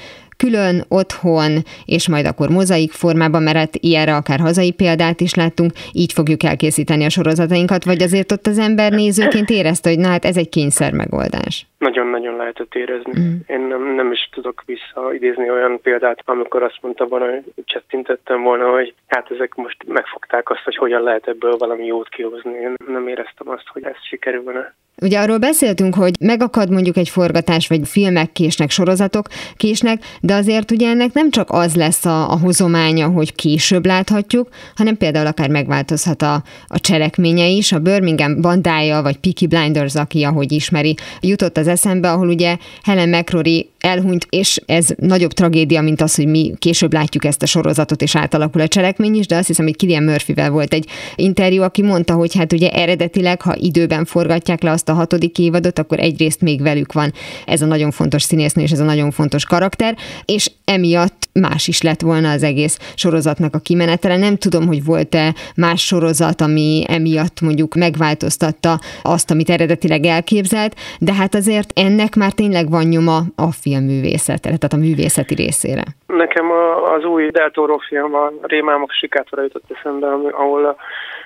külön, 0.44 0.84
otthon, 0.88 1.52
és 1.84 2.08
majd 2.08 2.26
akkor 2.26 2.48
mozaik 2.48 2.92
formában, 2.92 3.42
mert 3.42 3.56
hát 3.56 3.76
ilyenre 3.76 4.14
akár 4.14 4.38
hazai 4.38 4.72
példát 4.72 5.20
is 5.20 5.34
láttunk, 5.34 5.72
így 5.92 6.12
fogjuk 6.12 6.42
elkészíteni 6.42 7.04
a 7.04 7.08
sorozatainkat, 7.08 7.84
vagy 7.84 8.02
azért 8.02 8.32
ott 8.32 8.46
az 8.46 8.58
ember 8.58 8.92
nézőként 8.92 9.50
érezte, 9.50 9.88
hogy 9.88 9.98
na 9.98 10.08
hát 10.08 10.24
ez 10.24 10.36
egy 10.36 10.48
kényszer 10.48 10.92
megoldás. 10.92 11.66
Nagyon-nagyon 11.78 12.36
lehetett 12.36 12.74
érezni. 12.74 13.12
Mm. 13.20 13.36
Én 13.46 13.60
nem, 13.60 13.94
nem 13.94 14.12
is 14.12 14.28
tudok 14.32 14.62
visszaidézni 14.66 15.50
olyan 15.50 15.80
példát, 15.82 16.22
amikor 16.24 16.62
azt 16.62 16.78
mondta 16.80 17.06
volna, 17.06 17.24
hogy 17.24 17.42
csettintettem 17.64 18.42
volna, 18.42 18.70
hogy 18.70 18.94
hát 19.06 19.30
ezek 19.30 19.54
most 19.54 19.76
megfogták 19.86 20.50
azt, 20.50 20.64
hogy 20.64 20.76
hogyan 20.76 21.02
lehet 21.02 21.28
ebből 21.28 21.56
valami 21.56 21.84
jót 21.86 22.08
kihozni. 22.08 22.52
Én 22.52 22.74
nem 22.86 23.08
éreztem 23.08 23.48
azt, 23.48 23.68
hogy 23.72 23.84
ez 23.84 23.96
sikerülne. 24.08 24.74
Ugye 25.00 25.18
arról 25.18 25.38
beszéltünk, 25.38 25.94
hogy 25.94 26.14
megakad 26.20 26.70
mondjuk 26.70 26.96
egy 26.96 27.08
forgatás, 27.08 27.66
vagy 27.66 27.80
filmek 27.88 28.32
késnek, 28.32 28.70
sorozatok 28.70 29.28
késnek, 29.56 30.02
de 30.20 30.34
azért 30.34 30.70
ugye 30.70 30.88
ennek 30.88 31.12
nem 31.12 31.30
csak 31.30 31.50
az 31.50 31.74
lesz 31.74 32.04
a, 32.04 32.30
a 32.30 32.38
hozománya, 32.38 33.08
hogy 33.08 33.34
később 33.34 33.86
láthatjuk, 33.86 34.48
hanem 34.76 34.96
például 34.96 35.26
akár 35.26 35.48
megváltozhat 35.48 36.22
a, 36.22 36.42
a 36.66 36.80
cselekménye 36.80 37.46
is. 37.46 37.72
A 37.72 37.78
Birmingham 37.78 38.40
bandája, 38.40 39.02
vagy 39.02 39.16
Peaky 39.16 39.46
Blinders, 39.46 39.94
aki 39.94 40.22
ahogy 40.22 40.52
ismeri, 40.52 40.94
jutott 41.20 41.56
az 41.56 41.68
eszembe, 41.68 42.10
ahol 42.10 42.28
ugye 42.28 42.56
Helen 42.82 43.08
McCrory 43.08 43.70
elhunyt, 43.78 44.26
és 44.30 44.60
ez 44.66 44.88
nagyobb 44.96 45.32
tragédia, 45.32 45.82
mint 45.82 46.00
az, 46.00 46.14
hogy 46.14 46.26
mi 46.26 46.54
később 46.58 46.92
látjuk 46.92 47.24
ezt 47.24 47.42
a 47.42 47.46
sorozatot, 47.46 48.02
és 48.02 48.16
átalakul 48.16 48.60
a 48.60 48.68
cselekmény 48.68 49.14
is, 49.14 49.26
de 49.26 49.36
azt 49.36 49.46
hiszem, 49.46 49.64
hogy 49.64 49.76
Kilian 49.76 50.02
Murphyvel 50.02 50.50
volt 50.50 50.72
egy 50.72 50.88
interjú, 51.14 51.62
aki 51.62 51.82
mondta, 51.82 52.14
hogy 52.14 52.34
hát 52.34 52.52
ugye 52.52 52.70
eredetileg, 52.70 53.42
ha 53.42 53.54
időben 53.56 54.04
forgatják 54.04 54.62
le 54.62 54.70
azt 54.70 54.87
a 54.88 54.92
hatodik 54.92 55.38
évadot, 55.38 55.78
akkor 55.78 55.98
egyrészt 55.98 56.40
még 56.40 56.62
velük 56.62 56.92
van 56.92 57.12
ez 57.46 57.62
a 57.62 57.66
nagyon 57.66 57.90
fontos 57.90 58.22
színésznő, 58.22 58.62
és 58.62 58.70
ez 58.70 58.80
a 58.80 58.84
nagyon 58.84 59.10
fontos 59.10 59.44
karakter, 59.44 59.94
és 60.24 60.50
emiatt 60.64 61.28
más 61.32 61.68
is 61.68 61.82
lett 61.82 62.00
volna 62.00 62.30
az 62.30 62.42
egész 62.42 62.78
sorozatnak 62.94 63.54
a 63.54 63.58
kimenetele. 63.58 64.16
Nem 64.16 64.36
tudom, 64.36 64.66
hogy 64.66 64.84
volt-e 64.84 65.34
más 65.56 65.86
sorozat, 65.86 66.40
ami 66.40 66.84
emiatt 66.88 67.40
mondjuk 67.40 67.74
megváltoztatta 67.74 68.72
azt, 69.02 69.30
amit 69.30 69.50
eredetileg 69.50 70.04
elképzelt, 70.04 70.74
de 71.00 71.12
hát 71.12 71.34
azért 71.34 71.70
ennek 71.74 72.14
már 72.16 72.32
tényleg 72.32 72.70
van 72.70 72.84
nyoma 72.84 73.18
a 73.36 73.52
filmművészetre, 73.62 74.56
tehát 74.56 74.72
a 74.72 74.84
művészeti 74.86 75.34
részére. 75.34 75.82
Nekem 76.06 76.50
a, 76.50 76.92
az 76.94 77.04
új 77.04 77.30
Del 77.30 77.50
Toro 77.50 77.78
film, 77.78 78.14
a 78.14 78.32
Rémámok 78.42 78.90
sikátora 78.90 79.42
jutott 79.42 79.64
eszembe, 79.78 80.06
ahol 80.30 80.76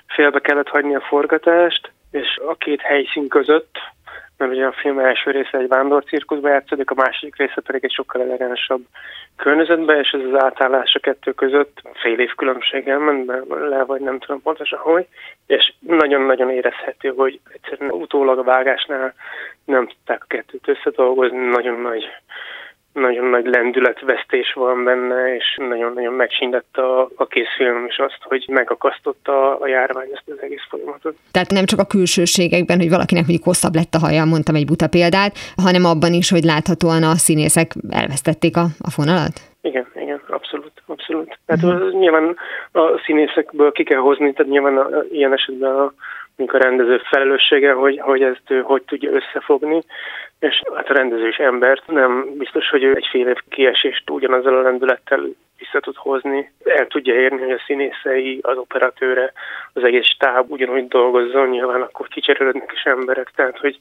félbe 0.06 0.40
kellett 0.40 0.68
hagyni 0.68 0.94
a 0.94 1.00
forgatást, 1.08 1.92
és 2.12 2.40
a 2.46 2.54
két 2.54 2.80
helyszín 2.80 3.28
között, 3.28 3.78
mert 4.36 4.52
ugye 4.52 4.66
a 4.66 4.72
film 4.72 4.98
első 4.98 5.30
része 5.30 5.58
egy 5.58 5.68
vándorcirkuszba 5.68 6.48
játszódik, 6.48 6.90
a 6.90 6.94
másik 6.94 7.36
része 7.36 7.60
pedig 7.60 7.84
egy 7.84 7.92
sokkal 7.92 8.22
elegánsabb 8.22 8.82
környezetben, 9.36 9.98
és 9.98 10.10
ez 10.10 10.20
az 10.32 10.42
átállás 10.42 10.94
a 10.94 10.98
kettő 10.98 11.32
között 11.32 11.82
fél 11.94 12.18
év 12.18 12.34
különbséggel 12.34 12.98
ment 12.98 13.32
le, 13.48 13.84
vagy 13.84 14.00
nem 14.00 14.18
tudom 14.18 14.42
pontosan 14.42 14.78
hogy, 14.78 15.06
és 15.46 15.72
nagyon-nagyon 15.78 16.50
érezhető, 16.50 17.08
hogy 17.16 17.40
egyszerűen 17.52 17.90
utólag 17.90 18.38
a 18.38 18.42
vágásnál 18.42 19.14
nem 19.64 19.86
tudták 19.86 20.22
a 20.22 20.26
kettőt 20.28 20.68
összedolgozni, 20.68 21.38
nagyon 21.38 21.80
nagy 21.80 22.04
nagyon 22.92 23.24
nagy 23.24 23.46
lendületvesztés 23.46 24.52
van 24.52 24.84
benne, 24.84 25.34
és 25.34 25.56
nagyon-nagyon 25.68 26.12
megsindett 26.12 26.76
a, 26.76 27.10
a 27.14 27.26
készfilm 27.26 27.86
is 27.86 27.98
azt, 27.98 28.18
hogy 28.20 28.44
megakasztotta 28.48 29.58
a 29.58 29.66
járvány 29.66 30.08
ezt 30.12 30.28
az 30.30 30.42
egész 30.42 30.66
folyamatot. 30.68 31.16
Tehát 31.30 31.50
nem 31.50 31.64
csak 31.64 31.78
a 31.78 31.84
külsőségekben, 31.84 32.78
hogy 32.78 32.90
valakinek 32.90 33.22
mondjuk 33.22 33.46
hosszabb 33.46 33.74
lett 33.74 33.94
a 33.94 33.98
haja, 33.98 34.24
mondtam 34.24 34.54
egy 34.54 34.66
buta 34.66 34.88
példát, 34.88 35.32
hanem 35.62 35.84
abban 35.84 36.12
is, 36.12 36.30
hogy 36.30 36.44
láthatóan 36.44 37.02
a 37.02 37.14
színészek 37.14 37.72
elvesztették 37.90 38.56
a, 38.56 38.64
a 38.78 38.90
fonalat? 38.90 39.34
Igen, 39.60 39.86
igen, 39.94 40.20
abszolút, 40.28 40.72
abszolút. 40.86 41.38
Tehát 41.46 41.62
uh-huh. 41.62 42.00
nyilván 42.00 42.36
a 42.72 43.00
színészekből 43.04 43.72
ki 43.72 43.84
kell 43.84 43.98
hozni, 43.98 44.32
tehát 44.32 44.52
nyilván 44.52 44.76
a, 44.76 44.88
ilyen 45.10 45.32
esetben 45.32 45.74
a, 45.74 45.92
a 46.46 46.58
rendező 46.58 47.00
felelőssége, 47.04 47.72
hogy, 47.72 47.98
hogy 48.00 48.22
ezt 48.22 48.42
ő 48.48 48.60
hogy 48.60 48.82
tudja 48.82 49.10
összefogni, 49.10 49.82
és 50.38 50.62
hát 50.74 50.90
a 50.90 50.94
rendező 50.94 51.28
is 51.28 51.36
embert, 51.36 51.86
nem 51.86 52.36
biztos, 52.38 52.68
hogy 52.68 52.82
ő 52.82 52.94
egy 52.96 53.06
fél 53.10 53.28
év 53.28 53.38
kiesést 53.48 54.10
ugyanazzal 54.10 54.56
a 54.56 54.62
lendülettel 54.62 55.20
vissza 55.58 55.80
tud 55.80 55.96
hozni. 55.96 56.52
El 56.64 56.86
tudja 56.86 57.14
érni, 57.14 57.38
hogy 57.38 57.50
a 57.50 57.62
színészei, 57.66 58.38
az 58.42 58.56
operatőre, 58.56 59.32
az 59.72 59.84
egész 59.84 60.06
stáb 60.06 60.50
ugyanúgy 60.50 60.88
dolgozzon, 60.88 61.48
nyilván 61.48 61.82
akkor 61.82 62.08
kicserélődnek 62.08 62.72
is 62.74 62.82
emberek, 62.82 63.30
tehát 63.34 63.58
hogy 63.58 63.78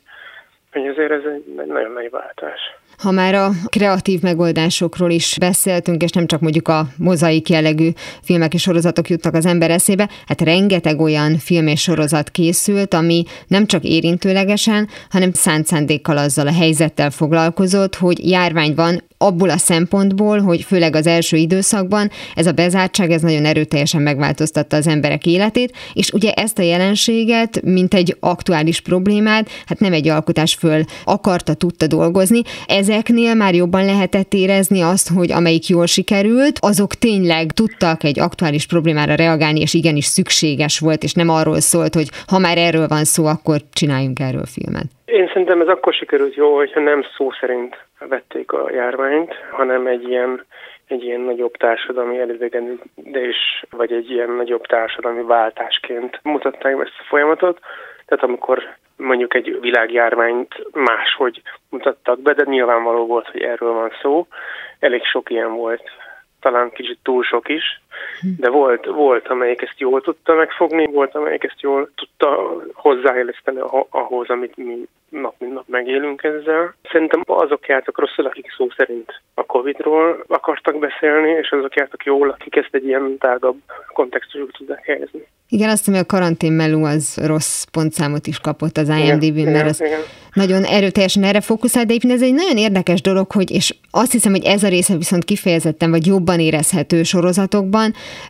hogy 0.71 0.88
azért 0.88 1.12
ez 1.12 1.21
egy 1.36 1.65
nagyon 1.67 1.91
nagy 1.91 2.10
váltás. 2.10 2.60
Ha 2.97 3.12
már 3.12 3.34
a 3.34 3.49
kreatív 3.69 4.21
megoldásokról 4.21 5.10
is 5.10 5.38
beszéltünk, 5.39 6.03
és 6.03 6.12
nem 6.12 6.25
csak 6.25 6.39
mondjuk 6.39 6.67
a 6.67 6.84
mozaik 6.97 7.49
jellegű 7.49 7.89
filmek 8.21 8.53
és 8.53 8.62
sorozatok 8.62 9.10
jutnak 9.10 9.34
az 9.34 9.45
ember 9.45 9.69
eszébe, 9.69 10.10
hát 10.27 10.41
rengeteg 10.41 10.99
olyan 10.99 11.38
film 11.38 11.67
és 11.67 11.81
sorozat 11.81 12.29
készült, 12.29 12.93
ami 12.93 13.23
nem 13.47 13.65
csak 13.65 13.84
érintőlegesen, 13.84 14.88
hanem 15.10 15.31
szánt 15.31 15.65
szándékkal 15.65 16.17
azzal 16.17 16.47
a 16.47 16.53
helyzettel 16.53 17.10
foglalkozott, 17.10 17.95
hogy 17.95 18.29
járvány 18.29 18.73
van, 18.75 19.01
abból 19.21 19.49
a 19.49 19.57
szempontból, 19.57 20.39
hogy 20.39 20.62
főleg 20.62 20.95
az 20.95 21.07
első 21.07 21.38
időszakban 21.38 22.12
ez 22.36 22.47
a 22.47 22.51
bezártság, 22.51 23.12
ez 23.12 23.21
nagyon 23.21 23.45
erőteljesen 23.45 24.01
megváltoztatta 24.01 24.75
az 24.75 24.88
emberek 24.88 25.25
életét, 25.25 25.75
és 25.93 26.10
ugye 26.12 26.31
ezt 26.31 26.60
a 26.60 26.62
jelenséget, 26.62 27.62
mint 27.63 27.93
egy 27.93 28.17
aktuális 28.19 28.81
problémát, 28.81 29.49
hát 29.65 29.79
nem 29.79 29.93
egy 29.93 30.07
alkotás 30.07 30.53
föl 30.53 30.84
akarta, 31.03 31.53
tudta 31.53 31.88
dolgozni. 31.88 32.41
Ezeknél 32.67 33.34
már 33.34 33.55
jobban 33.55 33.86
lehetett 33.86 34.34
érezni 34.34 34.81
azt, 34.81 35.10
hogy 35.10 35.31
amelyik 35.31 35.67
jól 35.67 35.86
sikerült, 35.86 36.60
azok 36.62 36.95
tényleg 36.95 37.51
tudtak 37.51 38.03
egy 38.03 38.19
aktuális 38.19 38.65
problémára 38.65 39.15
reagálni, 39.15 39.60
és 39.60 39.73
igenis 39.73 40.05
szükséges 40.05 40.79
volt, 40.79 41.03
és 41.03 41.13
nem 41.13 41.29
arról 41.29 41.60
szólt, 41.60 41.93
hogy 41.93 42.10
ha 42.27 42.38
már 42.38 42.57
erről 42.57 42.88
van 42.88 43.03
szó, 43.03 43.25
akkor 43.25 43.63
csináljunk 43.73 44.19
erről 44.19 44.45
filmet. 44.45 44.86
Én 45.12 45.28
szerintem 45.28 45.62
ez 45.62 45.67
akkor 45.67 45.93
sikerült 45.93 46.36
jó, 46.36 46.56
hogyha 46.56 46.80
nem 46.80 47.04
szó 47.17 47.32
szerint 47.39 47.78
vették 48.00 48.52
a 48.52 48.71
járványt, 48.71 49.34
hanem 49.52 49.88
egy 49.88 50.08
ilyen, 50.08 50.45
egy 50.88 51.04
ilyen 51.04 51.19
nagyobb 51.19 51.58
társadalmi 51.58 52.19
elidegedés, 52.19 53.63
vagy 53.69 53.91
egy 53.91 54.12
ilyen 54.12 54.30
nagyobb 54.30 54.65
társadalmi 54.65 55.24
váltásként 55.24 56.19
mutatták 56.24 56.74
ezt 56.74 57.00
a 57.00 57.04
folyamatot. 57.08 57.60
Tehát 58.06 58.24
amikor 58.24 58.76
mondjuk 58.97 59.34
egy 59.34 59.60
világjárványt 59.60 60.56
máshogy 60.74 61.41
mutattak 61.69 62.19
be, 62.19 62.34
de 62.34 62.43
nyilvánvaló 62.45 63.06
volt, 63.06 63.28
hogy 63.28 63.41
erről 63.41 63.74
van 63.74 63.91
szó. 64.02 64.28
Elég 64.80 65.04
sok 65.06 65.30
ilyen 65.30 65.54
volt, 65.54 65.84
talán 66.41 66.71
kicsit 66.71 67.00
túl 67.04 67.24
sok 67.24 67.50
is, 67.50 67.82
de 68.38 68.49
volt, 68.49 68.86
volt, 68.86 69.27
amelyik 69.27 69.62
ezt 69.62 69.80
jól 69.80 70.01
tudta 70.01 70.34
megfogni, 70.34 70.86
volt, 70.86 71.15
amelyik 71.15 71.43
ezt 71.43 71.62
jól 71.62 71.89
tudta 71.95 72.56
hozzáéleszteni 72.73 73.60
ahhoz, 73.89 74.30
amit 74.30 74.58
mi 74.58 74.88
nap 75.10 75.36
mint 75.39 75.54
nap 75.54 75.67
megélünk 75.67 76.23
ezzel. 76.23 76.73
Szerintem 76.91 77.21
azok 77.25 77.67
jártak 77.67 77.99
rosszul, 77.99 78.25
akik 78.25 78.54
szó 78.58 78.69
szerint 78.77 79.21
a 79.34 79.43
Covid-ról 79.43 80.23
akartak 80.27 80.80
beszélni, 80.80 81.30
és 81.30 81.49
azok 81.49 81.75
jártak 81.75 82.04
jól, 82.04 82.30
akik 82.30 82.56
ezt 82.56 82.69
egy 82.71 82.86
ilyen 82.86 83.17
tágabb 83.17 83.58
kontextusú 83.93 84.47
tudják 84.47 84.86
helyezni. 84.86 85.27
Igen, 85.54 85.69
azt 85.69 85.77
hiszem, 85.77 85.93
hogy 85.93 86.04
a 86.10 86.15
karantén 86.15 86.51
melú 86.51 86.84
az 86.84 87.21
rossz 87.25 87.63
pontszámot 87.63 88.27
is 88.27 88.39
kapott 88.39 88.77
az 88.77 88.89
IMDb-n, 88.89 89.51
mert 89.51 89.69
az 89.69 89.82
igen. 89.82 89.99
nagyon 90.34 90.63
erőteljesen 90.63 91.23
erre 91.23 91.41
fókuszál, 91.41 91.84
de 91.86 91.89
egyébként 91.89 92.13
ez 92.13 92.27
egy 92.27 92.34
nagyon 92.34 92.58
érdekes 92.58 93.01
dolog, 93.01 93.32
hogy, 93.32 93.51
és 93.51 93.75
azt 93.91 94.12
hiszem, 94.12 94.32
hogy 94.32 94.43
ez 94.43 94.63
a 94.63 94.67
része 94.67 94.95
viszont 94.95 95.23
kifejezetten, 95.23 95.89
vagy 95.89 96.06
jobban 96.06 96.39
érezhető 96.39 97.04
sorozatokban, 97.04 97.81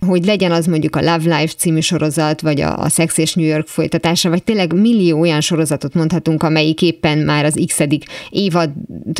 hogy 0.07 0.25
legyen 0.25 0.51
az 0.51 0.65
mondjuk 0.65 0.95
a 0.95 0.99
Love 0.99 1.37
Life 1.37 1.53
című 1.57 1.79
sorozat, 1.79 2.41
vagy 2.41 2.61
a, 2.61 2.77
a 2.77 2.89
Sex 2.89 3.17
és 3.17 3.33
New 3.33 3.45
York 3.45 3.67
folytatása, 3.67 4.29
vagy 4.29 4.43
tényleg 4.43 4.73
millió 4.73 5.19
olyan 5.19 5.41
sorozatot 5.41 5.93
mondhatunk, 5.93 6.43
amelyik 6.43 6.81
éppen 6.81 7.17
már 7.17 7.45
az 7.45 7.63
x 7.67 7.79
évad 8.29 8.69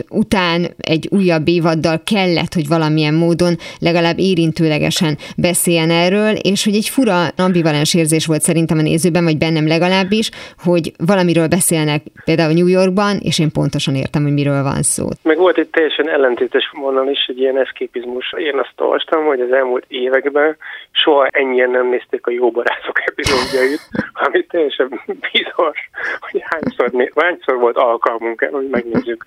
után 0.10 0.67
egy 0.78 1.08
újabb 1.12 1.48
évaddal 1.48 2.02
kellett, 2.04 2.54
hogy 2.54 2.67
valamilyen 2.67 3.13
módon 3.13 3.56
legalább 3.80 4.20
érintőlegesen 4.20 5.17
beszéljen 5.38 5.89
erről, 5.89 6.32
és 6.32 6.63
hogy 6.63 6.76
egy 6.76 6.89
fura 6.89 7.28
ambivalens 7.38 7.94
érzés 7.94 8.26
volt 8.26 8.41
szerintem 8.41 8.78
a 8.78 8.82
nézőben, 8.82 9.24
vagy 9.24 9.38
bennem 9.38 9.67
legalábbis, 9.67 10.30
hogy 10.58 10.91
valamiről 11.06 11.48
beszélnek 11.48 12.02
például 12.26 12.54
New 12.54 12.67
Yorkban, 12.67 13.17
és 13.20 13.39
én 13.39 13.52
pontosan 13.52 13.96
értem, 13.96 14.24
hogy 14.24 14.34
miről 14.34 14.63
van 14.63 14.82
szó. 14.82 15.08
Meg 15.24 15.38
volt 15.38 15.58
egy 15.58 15.67
teljesen 15.67 16.10
ellentétes 16.10 16.72
vonal 16.74 17.08
is, 17.10 17.26
egy 17.28 17.39
ilyen 17.39 17.58
eszképizmus. 17.58 18.34
Én 18.38 18.60
azt 18.60 18.74
olvastam, 18.78 19.26
hogy 19.26 19.39
az 19.39 19.52
elmúlt 19.52 19.86
években 20.21 20.57
soha 20.91 21.27
ennyien 21.27 21.69
nem 21.69 21.88
nézték 21.88 22.27
a 22.27 22.31
jó 22.31 22.51
barátok 22.51 23.01
epizódjait, 23.05 23.81
ami 24.13 24.45
teljesen 24.45 25.01
biztos, 25.31 25.89
hogy 26.19 26.43
hányszor, 26.43 27.12
hányszor 27.15 27.55
volt 27.55 27.77
alkalmunk 27.77 28.47
hogy 28.51 28.67
megnézzük. 28.69 29.23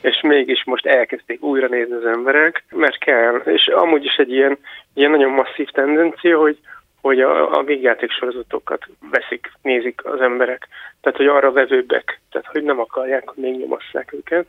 És 0.00 0.20
mégis 0.20 0.64
most 0.64 0.86
elkezdték 0.86 1.42
újra 1.42 1.66
nézni 1.66 1.94
az 1.94 2.04
emberek, 2.04 2.64
mert 2.70 2.98
kell. 2.98 3.34
És 3.44 3.66
amúgy 3.66 4.04
is 4.04 4.16
egy 4.16 4.32
ilyen, 4.32 4.58
ilyen 4.94 5.10
nagyon 5.10 5.30
masszív 5.30 5.68
tendencia, 5.68 6.38
hogy 6.38 6.58
hogy 7.00 7.20
a, 7.20 7.58
a 7.58 7.62
végjáték 7.62 8.10
sorozatokat 8.10 8.86
veszik, 9.10 9.52
nézik 9.62 10.04
az 10.04 10.20
emberek. 10.20 10.68
Tehát, 11.00 11.18
hogy 11.18 11.26
arra 11.26 11.52
vevőbbek, 11.52 12.20
tehát, 12.30 12.46
hogy 12.46 12.62
nem 12.62 12.80
akarják, 12.80 13.28
hogy 13.28 13.42
még 13.42 13.56
nyomasszák 13.56 14.12
őket. 14.12 14.46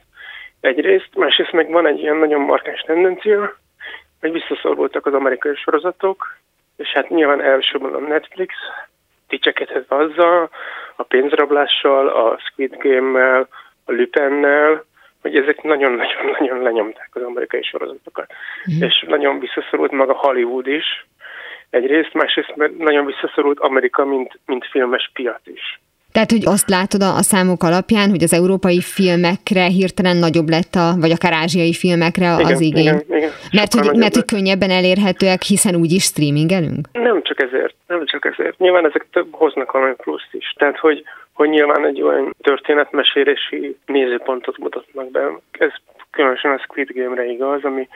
Egyrészt, 0.61 1.09
másrészt 1.15 1.51
meg 1.51 1.71
van 1.71 1.87
egy 1.87 1.99
ilyen 1.99 2.15
nagyon 2.15 2.41
markáns 2.41 2.81
tendencia, 2.81 3.57
hogy 4.23 4.31
visszaszorultak 4.31 5.05
az 5.05 5.13
amerikai 5.13 5.55
sorozatok, 5.55 6.37
és 6.77 6.89
hát 6.89 7.09
nyilván 7.09 7.41
elsősorban 7.41 7.93
a 7.93 8.07
Netflix 8.07 8.53
dicsekedhet 9.27 9.91
azzal, 9.91 10.49
a 10.95 11.03
pénzrablással, 11.03 12.07
a 12.07 12.39
Squid 12.39 12.75
Game-mel, 12.77 13.47
a 13.85 13.91
Lupennel, 13.91 14.85
hogy 15.21 15.35
ezek 15.35 15.61
nagyon-nagyon-nagyon 15.61 16.61
lenyomták 16.61 17.09
az 17.13 17.21
amerikai 17.21 17.63
sorozatokat. 17.63 18.33
Mm. 18.71 18.81
És 18.81 19.05
nagyon 19.07 19.39
visszaszorult 19.39 19.91
maga 19.91 20.13
Hollywood 20.13 20.67
is, 20.67 21.05
egyrészt, 21.69 22.13
másrészt 22.13 22.55
mert 22.55 22.77
nagyon 22.77 23.05
visszaszorult 23.05 23.59
Amerika, 23.59 24.05
mint, 24.05 24.39
mint 24.45 24.65
filmes 24.65 25.09
piac 25.13 25.47
is. 25.47 25.79
Tehát, 26.13 26.31
hogy 26.31 26.45
azt 26.45 26.69
látod 26.69 27.01
a 27.01 27.21
számok 27.31 27.63
alapján, 27.63 28.09
hogy 28.09 28.23
az 28.23 28.33
európai 28.33 28.81
filmekre 28.81 29.65
hirtelen 29.79 30.17
nagyobb 30.17 30.49
lett, 30.49 30.73
a, 30.83 30.87
vagy 31.03 31.11
akár 31.11 31.33
ázsiai 31.33 31.73
filmekre 31.73 32.29
az 32.33 32.61
igen, 32.61 32.61
igény. 32.61 32.83
Igen, 32.83 33.17
igen. 33.17 33.31
Mert, 33.51 33.73
hogy, 33.73 33.97
mert 33.97 34.15
hogy 34.15 34.25
könnyebben 34.25 34.69
elérhetőek, 34.69 35.41
hiszen 35.41 35.75
úgy 35.75 35.91
is 35.91 36.03
streamingelünk? 36.03 36.87
Nem 36.91 37.21
csak 37.23 37.41
ezért, 37.41 37.75
nem 37.87 38.05
csak 38.05 38.25
ezért. 38.25 38.57
Nyilván 38.57 38.85
ezek 38.85 39.05
több 39.11 39.27
hoznak 39.31 39.71
valami 39.71 39.93
pluszt 39.95 40.29
is. 40.31 40.53
Tehát, 40.57 40.77
hogy, 40.77 41.03
hogy 41.33 41.49
nyilván 41.49 41.85
egy 41.85 42.01
olyan 42.01 42.35
történetmesélési 42.41 43.77
nézőpontot 43.85 44.57
mutatnak 44.57 45.11
be. 45.11 45.39
Ez 45.51 45.71
különösen 46.11 46.51
a 46.51 46.57
Squid 46.57 46.89
Game-re 46.91 47.25
igaz, 47.25 47.63
ami 47.63 47.87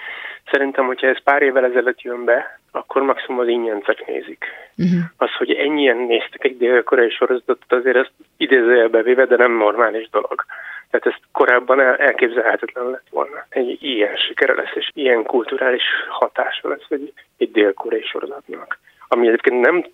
szerintem, 0.51 0.85
hogyha 0.85 1.07
ez 1.07 1.23
pár 1.23 1.41
évvel 1.41 1.65
ezelőtt 1.65 2.01
jön 2.01 2.23
be, 2.23 2.59
akkor 2.71 3.01
maximum 3.01 3.39
az 3.39 3.47
ingyencek 3.47 4.07
nézik. 4.07 4.45
Uh-huh. 4.77 4.99
Az, 5.17 5.29
hogy 5.37 5.51
ennyien 5.51 5.97
néztek 5.97 6.43
egy 6.43 6.57
dél-koreai 6.57 7.09
sorozatot, 7.09 7.61
azért 7.67 7.95
ezt 7.95 8.11
idézőjelbe 8.37 9.01
véve, 9.01 9.25
de 9.25 9.35
nem 9.35 9.57
normális 9.57 10.09
dolog. 10.09 10.45
Tehát 10.89 11.05
ezt 11.05 11.21
korábban 11.31 11.79
el, 11.79 11.95
elképzelhetetlen 11.95 12.89
lett 12.89 13.07
volna. 13.09 13.45
Egy 13.49 13.77
ilyen 13.83 14.15
sikere 14.15 14.53
lesz, 14.53 14.75
és 14.75 14.89
ilyen 14.93 15.23
kulturális 15.23 15.83
hatása 16.09 16.69
lesz 16.69 16.85
egy, 16.89 17.13
egy 17.37 17.51
dél-koreai 17.51 18.03
sorozatnak. 18.03 18.79
Ami 19.07 19.27
egyébként 19.27 19.61
nem 19.61 19.85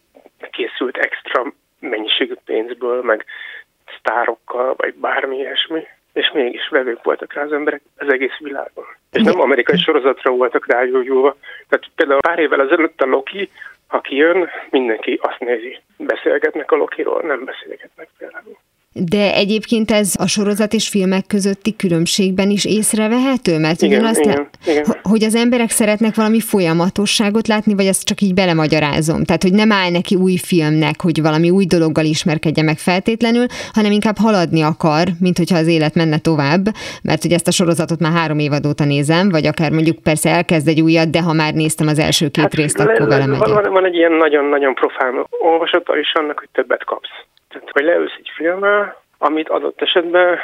készült 0.51 0.97
extra 0.97 1.53
mennyiségű 1.79 2.33
pénzből, 2.45 3.01
meg 3.01 3.25
sztárokkal, 3.97 4.73
vagy 4.77 4.93
bármi 4.93 5.37
ilyesmi, 5.37 5.87
és 6.13 6.31
mégis 6.33 6.67
vevők 6.69 7.03
voltak 7.03 7.33
rá 7.33 7.43
az 7.43 7.51
emberek 7.51 7.81
az 7.97 8.09
egész 8.09 8.37
világon. 8.39 8.85
És 9.11 9.21
nem 9.21 9.39
amerikai 9.39 9.77
sorozatra 9.77 10.31
voltak 10.31 10.67
rágyógyulva. 10.67 11.35
Tehát 11.69 11.85
például 11.95 12.19
pár 12.19 12.39
évvel 12.39 12.61
ezelőtt 12.61 13.01
a 13.01 13.05
Loki, 13.05 13.49
ha 13.87 14.01
kijön, 14.01 14.49
mindenki 14.69 15.19
azt 15.21 15.39
nézi. 15.39 15.79
Beszélgetnek 15.97 16.71
a 16.71 16.75
Lokiról, 16.75 17.21
nem 17.21 17.43
beszélgetnek 17.43 18.09
például. 18.17 18.57
De 18.93 19.33
egyébként 19.33 19.91
ez 19.91 20.15
a 20.19 20.27
sorozat 20.27 20.73
és 20.73 20.89
filmek 20.89 21.25
közötti 21.27 21.75
különbségben 21.75 22.49
is 22.49 22.65
észrevehető? 22.65 23.59
Mert 23.59 23.81
igen, 23.81 23.97
ugyanazt, 23.97 24.19
igen, 24.19 24.49
igen. 24.67 24.85
hogy 25.01 25.23
az 25.23 25.35
emberek 25.35 25.69
szeretnek 25.69 26.15
valami 26.15 26.39
folyamatosságot 26.39 27.47
látni, 27.47 27.73
vagy 27.75 27.85
ezt 27.85 28.03
csak 28.03 28.21
így 28.21 28.33
belemagyarázom? 28.33 29.23
Tehát, 29.23 29.41
hogy 29.41 29.53
nem 29.53 29.71
áll 29.71 29.91
neki 29.91 30.15
új 30.15 30.35
filmnek, 30.35 31.01
hogy 31.01 31.21
valami 31.21 31.49
új 31.49 31.65
dologgal 31.65 32.05
ismerkedje 32.05 32.63
meg 32.63 32.77
feltétlenül, 32.77 33.45
hanem 33.73 33.91
inkább 33.91 34.17
haladni 34.17 34.61
akar, 34.61 35.05
mint 35.19 35.37
hogyha 35.37 35.57
az 35.57 35.67
élet 35.67 35.95
menne 35.95 36.17
tovább, 36.17 36.63
mert 37.03 37.21
hogy 37.21 37.31
ezt 37.31 37.47
a 37.47 37.51
sorozatot 37.51 37.99
már 37.99 38.11
három 38.11 38.39
évad 38.39 38.65
óta 38.65 38.85
nézem, 38.85 39.29
vagy 39.29 39.45
akár 39.45 39.71
mondjuk 39.71 40.03
persze 40.03 40.29
elkezd 40.29 40.67
egy 40.67 40.81
újat, 40.81 41.09
de 41.09 41.21
ha 41.21 41.33
már 41.33 41.53
néztem 41.53 41.87
az 41.87 41.99
első 41.99 42.27
két 42.27 42.43
hát, 42.43 42.53
részt, 42.53 42.79
akkor 42.79 43.07
vele 43.07 43.25
megyek. 43.25 43.47
Van, 43.47 43.71
van 43.71 43.85
egy 43.85 43.95
ilyen 43.95 44.11
nagyon-nagyon 44.11 44.73
profán 44.73 45.27
olvasata 45.29 45.97
is 45.97 46.13
annak, 46.13 46.39
hogy 46.39 46.49
többet 46.51 46.83
kapsz. 46.83 47.09
Tehát, 47.53 47.71
hogy 47.71 47.83
leülsz 47.83 48.15
egy 48.17 48.31
filmmel, 48.35 49.01
amit 49.17 49.49
adott 49.49 49.81
esetben 49.81 50.39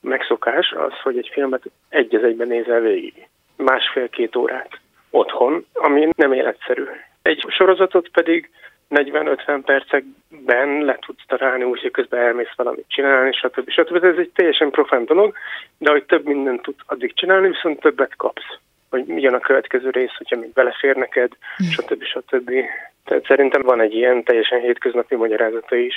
megszokás 0.00 0.72
az, 0.72 0.92
hogy 1.02 1.18
egy 1.18 1.30
filmet 1.32 1.62
egy 1.88 2.14
az 2.14 2.22
egyben 2.22 2.48
nézel 2.48 2.80
végig. 2.80 3.28
Másfél-két 3.56 4.36
órát 4.36 4.80
otthon, 5.10 5.66
ami 5.72 6.08
nem 6.16 6.32
életszerű. 6.32 6.84
Egy 7.22 7.44
sorozatot 7.48 8.08
pedig 8.08 8.50
40-50 8.90 9.60
percekben 9.64 10.84
le 10.84 10.98
tudsz 11.06 11.24
találni, 11.26 11.64
úgyhogy 11.64 11.90
közben 11.90 12.20
elmész 12.20 12.54
valamit 12.56 12.84
csinálni, 12.88 13.32
stb. 13.32 13.70
stb. 13.70 14.04
Ez 14.04 14.16
egy 14.16 14.30
teljesen 14.34 14.70
profán 14.70 15.04
dolog, 15.04 15.34
de 15.78 15.90
hogy 15.90 16.04
több 16.04 16.26
mindent 16.26 16.62
tudsz 16.62 16.82
addig 16.86 17.14
csinálni, 17.14 17.48
viszont 17.48 17.80
többet 17.80 18.16
kapsz. 18.16 18.58
Hogy 18.90 19.22
jön 19.22 19.34
a 19.34 19.40
következő 19.40 19.90
rész, 19.90 20.16
hogyha 20.16 20.36
még 20.36 20.52
belefér 20.52 20.96
neked, 20.96 21.30
stb. 21.70 22.04
stb. 22.04 22.50
Tehát 23.04 23.24
szerintem 23.26 23.62
van 23.62 23.80
egy 23.80 23.94
ilyen 23.94 24.24
teljesen 24.24 24.60
hétköznapi 24.60 25.14
magyarázata 25.14 25.76
is. 25.76 25.94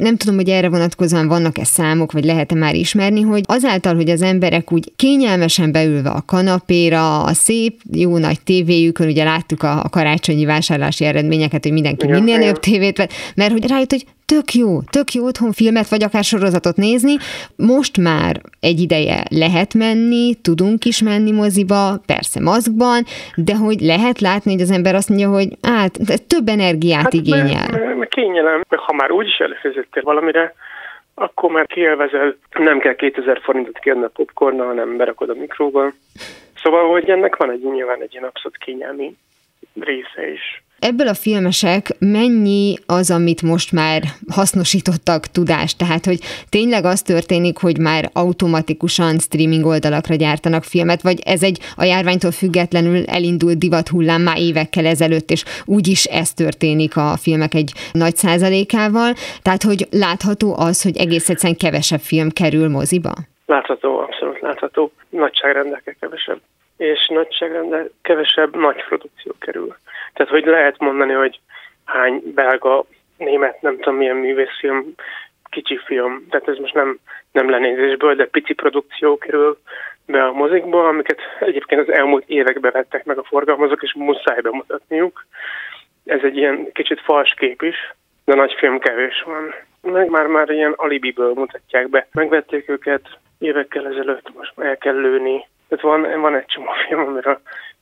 Nem 0.00 0.16
tudom, 0.16 0.34
hogy 0.34 0.48
erre 0.48 0.68
vonatkozóan 0.68 1.28
vannak-e 1.28 1.64
számok, 1.64 2.12
vagy 2.12 2.24
lehet-e 2.24 2.54
már 2.54 2.74
ismerni, 2.74 3.20
hogy 3.20 3.42
azáltal, 3.46 3.94
hogy 3.94 4.10
az 4.10 4.22
emberek 4.22 4.72
úgy 4.72 4.92
kényelmesen 4.96 5.72
beülve 5.72 6.10
a 6.10 6.22
kanapéra, 6.26 7.22
a 7.22 7.32
szép, 7.32 7.80
jó 7.92 8.18
nagy 8.18 8.40
tévéjükön, 8.40 9.08
ugye 9.08 9.24
láttuk 9.24 9.62
a, 9.62 9.84
a 9.84 9.88
karácsonyi 9.88 10.44
vásárlási 10.44 11.04
eredményeket, 11.04 11.62
hogy 11.62 11.72
mindenki 11.72 12.06
ja, 12.06 12.20
minél 12.20 12.40
jobb 12.40 12.60
tévét 12.60 12.96
vett, 12.96 13.12
mert 13.34 13.52
hogy 13.52 13.66
rájött, 13.66 13.90
hogy 13.90 14.06
tök 14.30 14.54
jó, 14.54 14.80
tök 14.82 15.12
jó 15.12 15.24
otthon 15.24 15.52
filmet 15.52 15.88
vagy 15.88 16.02
akár 16.02 16.24
sorozatot 16.24 16.76
nézni. 16.76 17.16
Most 17.56 17.96
már 17.96 18.40
egy 18.60 18.80
ideje 18.80 19.24
lehet 19.30 19.74
menni, 19.74 20.34
tudunk 20.34 20.84
is 20.84 21.02
menni 21.02 21.30
moziba, 21.30 22.02
persze 22.06 22.40
maszkban, 22.40 23.04
de 23.36 23.56
hogy 23.56 23.80
lehet 23.80 24.20
látni, 24.20 24.52
hogy 24.52 24.60
az 24.60 24.70
ember 24.70 24.94
azt 24.94 25.08
mondja, 25.08 25.30
hogy 25.30 25.58
hát 25.62 25.98
több 26.26 26.48
energiát 26.48 27.02
hát, 27.02 27.12
igényel. 27.12 27.44
Mert, 27.44 27.70
mert 27.70 27.89
kényelem, 28.20 28.62
ha 28.68 28.92
már 28.92 29.10
úgyis 29.10 29.38
előfizettél 29.38 30.02
valamire, 30.02 30.54
akkor 31.14 31.50
már 31.50 31.66
kielvezel, 31.66 32.36
nem 32.58 32.78
kell 32.78 32.94
2000 32.94 33.40
forintot 33.42 33.78
kérni 33.78 34.04
a 34.04 34.08
popcornnal, 34.08 34.66
hanem 34.66 34.96
berakod 34.96 35.30
a 35.30 35.34
mikróba. 35.34 35.92
Szóval, 36.62 36.90
hogy 36.90 37.10
ennek 37.10 37.36
van 37.36 37.50
egy 37.50 37.62
nyilván 37.62 38.02
egy 38.02 38.12
ilyen 38.12 38.24
abszolút 38.24 38.56
kényelmi 38.58 39.16
része 39.80 40.30
is. 40.30 40.62
Ebből 40.80 41.08
a 41.08 41.14
filmesek 41.14 41.82
mennyi 41.98 42.74
az, 42.86 43.10
amit 43.10 43.42
most 43.42 43.72
már 43.72 44.00
hasznosítottak 44.32 45.26
tudást? 45.26 45.78
Tehát, 45.78 46.04
hogy 46.04 46.18
tényleg 46.50 46.84
az 46.84 47.02
történik, 47.02 47.58
hogy 47.58 47.78
már 47.78 48.04
automatikusan 48.12 49.18
streaming 49.18 49.66
oldalakra 49.66 50.14
gyártanak 50.14 50.62
filmet, 50.62 51.02
vagy 51.02 51.18
ez 51.24 51.42
egy 51.42 51.58
a 51.76 51.84
járványtól 51.84 52.30
függetlenül 52.30 53.04
elindult 53.04 53.58
divat 53.58 53.88
hullám 53.88 54.22
már 54.22 54.38
évekkel 54.38 54.86
ezelőtt, 54.86 55.30
és 55.30 55.44
úgyis 55.64 56.04
ez 56.04 56.32
történik 56.32 56.96
a 56.96 57.16
filmek 57.16 57.54
egy 57.54 57.72
nagy 57.92 58.16
százalékával. 58.16 59.12
Tehát, 59.42 59.62
hogy 59.62 59.86
látható 59.90 60.54
az, 60.58 60.82
hogy 60.82 60.96
egész 60.96 61.28
egyszerűen 61.28 61.58
kevesebb 61.58 62.00
film 62.00 62.28
kerül 62.30 62.68
moziba? 62.68 63.12
Látható, 63.46 63.98
abszolút 63.98 64.40
látható. 64.40 64.92
Nagyságrendekkel 65.08 65.94
kevesebb 66.00 66.40
és 66.80 67.08
nagyságrendel 67.08 67.90
kevesebb 68.02 68.56
nagy 68.56 68.84
produkció 68.88 69.34
kerül. 69.38 69.76
Tehát, 70.20 70.34
hogy 70.34 70.46
lehet 70.46 70.78
mondani, 70.78 71.12
hogy 71.12 71.40
hány 71.84 72.22
belga, 72.34 72.84
német, 73.16 73.62
nem 73.62 73.76
tudom 73.76 73.96
milyen 73.96 74.16
művészfilm, 74.16 74.94
kicsi 75.50 75.80
film, 75.84 76.26
tehát 76.30 76.48
ez 76.48 76.56
most 76.56 76.74
nem, 76.74 76.98
nem 77.32 77.50
lenézésből, 77.50 78.14
de 78.14 78.26
pici 78.26 78.54
produkció 78.54 79.18
kerül 79.18 79.58
be 80.06 80.24
a 80.24 80.32
mozikba, 80.32 80.88
amiket 80.88 81.18
egyébként 81.40 81.80
az 81.88 81.94
elmúlt 81.94 82.24
években 82.26 82.72
vettek 82.72 83.04
meg 83.04 83.18
a 83.18 83.22
forgalmazók, 83.22 83.82
és 83.82 83.94
muszáj 83.94 84.40
bemutatniuk. 84.40 85.26
Ez 86.04 86.20
egy 86.22 86.36
ilyen 86.36 86.72
kicsit 86.72 87.00
fals 87.00 87.34
kép 87.36 87.62
is, 87.62 87.94
de 88.24 88.34
nagy 88.34 88.54
film 88.58 88.78
kevés 88.78 89.22
van. 89.26 89.54
Meg 89.92 90.10
már, 90.10 90.26
már 90.26 90.50
ilyen 90.50 90.72
alibiből 90.76 91.32
mutatják 91.32 91.88
be. 91.88 92.06
Megvették 92.12 92.68
őket 92.68 93.08
évekkel 93.38 93.86
ezelőtt, 93.86 94.34
most 94.36 94.52
el 94.56 94.76
kell 94.76 95.00
lőni. 95.00 95.46
Tehát 95.68 95.84
van, 95.84 96.20
van 96.20 96.34
egy 96.34 96.46
csomó 96.46 96.70
film, 96.86 97.00
amiről 97.00 97.40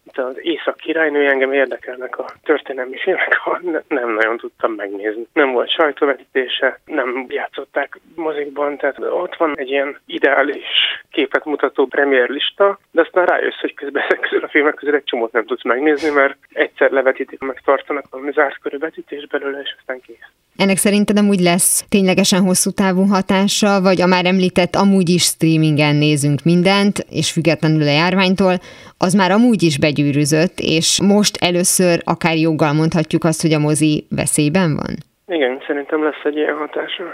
itt 0.09 0.19
az 0.19 0.35
Észak 0.41 0.77
királynő 0.77 1.29
engem 1.29 1.53
érdekelnek 1.53 2.19
a 2.19 2.27
történelmi 2.43 2.99
filmek, 2.99 3.41
nem 3.89 4.15
nagyon 4.15 4.37
tudtam 4.37 4.73
megnézni. 4.73 5.27
Nem 5.33 5.53
volt 5.53 5.71
sajtóvetítése, 5.71 6.81
nem 6.85 7.27
játszották 7.29 8.01
mozikban, 8.15 8.77
tehát 8.77 8.99
ott 8.99 9.37
van 9.37 9.59
egy 9.59 9.71
ilyen 9.71 10.01
ideális 10.07 10.67
képet 11.11 11.45
mutató 11.45 11.87
premier 11.87 12.29
lista, 12.29 12.79
de 12.91 13.01
aztán 13.01 13.27
rájössz, 13.27 13.61
hogy 13.61 13.75
közben 13.75 14.03
ezek 14.03 14.21
közül 14.21 14.45
a 14.45 14.49
filmek 14.49 14.75
közül 14.75 14.95
egy 14.95 15.05
csomót 15.05 15.33
nem 15.33 15.47
tudsz 15.47 15.65
megnézni, 15.65 16.11
mert 16.11 16.37
egyszer 16.53 16.91
levetítik, 16.91 17.41
meg 17.41 17.61
tartanak 17.65 18.05
valami 18.11 18.33
zárt 18.33 18.59
körű 18.59 18.79
vetítés 18.79 19.27
belőle, 19.27 19.61
és 19.61 19.75
aztán 19.79 20.01
kész. 20.01 20.29
Ennek 20.57 20.77
szerinted 20.77 21.15
nem 21.15 21.29
úgy 21.29 21.41
lesz 21.41 21.85
ténylegesen 21.89 22.41
hosszú 22.43 22.71
távú 22.71 23.07
hatása, 23.07 23.81
vagy 23.81 24.01
a 24.01 24.07
már 24.07 24.25
említett 24.25 24.75
amúgy 24.75 25.09
is 25.09 25.23
streamingen 25.23 25.97
nézünk 25.97 26.43
mindent, 26.43 26.99
és 27.11 27.33
függetlenül 27.33 27.83
a 27.83 27.91
járványtól, 27.91 28.55
az 28.99 29.15
már 29.15 29.31
amúgy 29.31 29.63
is 29.63 29.79
begyűrűzött, 29.99 30.57
és 30.59 31.01
most 31.03 31.35
először 31.41 31.97
akár 32.05 32.37
joggal 32.37 32.73
mondhatjuk 32.73 33.25
azt, 33.25 33.43
hogy 33.43 33.53
a 33.53 33.59
mozi 33.59 34.07
veszélyben 34.11 34.71
van? 34.81 34.93
Igen, 35.37 35.63
szerintem 35.67 36.03
lesz 36.05 36.25
egy 36.25 36.37
ilyen 36.37 36.57
hatása. 36.57 37.05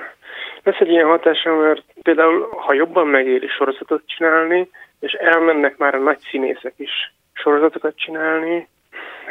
Lesz 0.62 0.80
egy 0.80 0.90
ilyen 0.90 1.06
hatása, 1.06 1.54
mert 1.54 1.84
például, 2.02 2.48
ha 2.50 2.72
jobban 2.72 3.06
megéri 3.06 3.46
sorozatot 3.46 4.02
csinálni, 4.06 4.68
és 5.00 5.12
elmennek 5.12 5.76
már 5.76 5.94
a 5.94 5.98
nagy 5.98 6.18
színészek 6.30 6.74
is 6.76 7.14
sorozatokat 7.32 7.96
csinálni, 7.96 8.68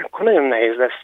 akkor 0.02 0.26
nagyon 0.26 0.44
nehéz 0.44 0.76
lesz 0.76 1.02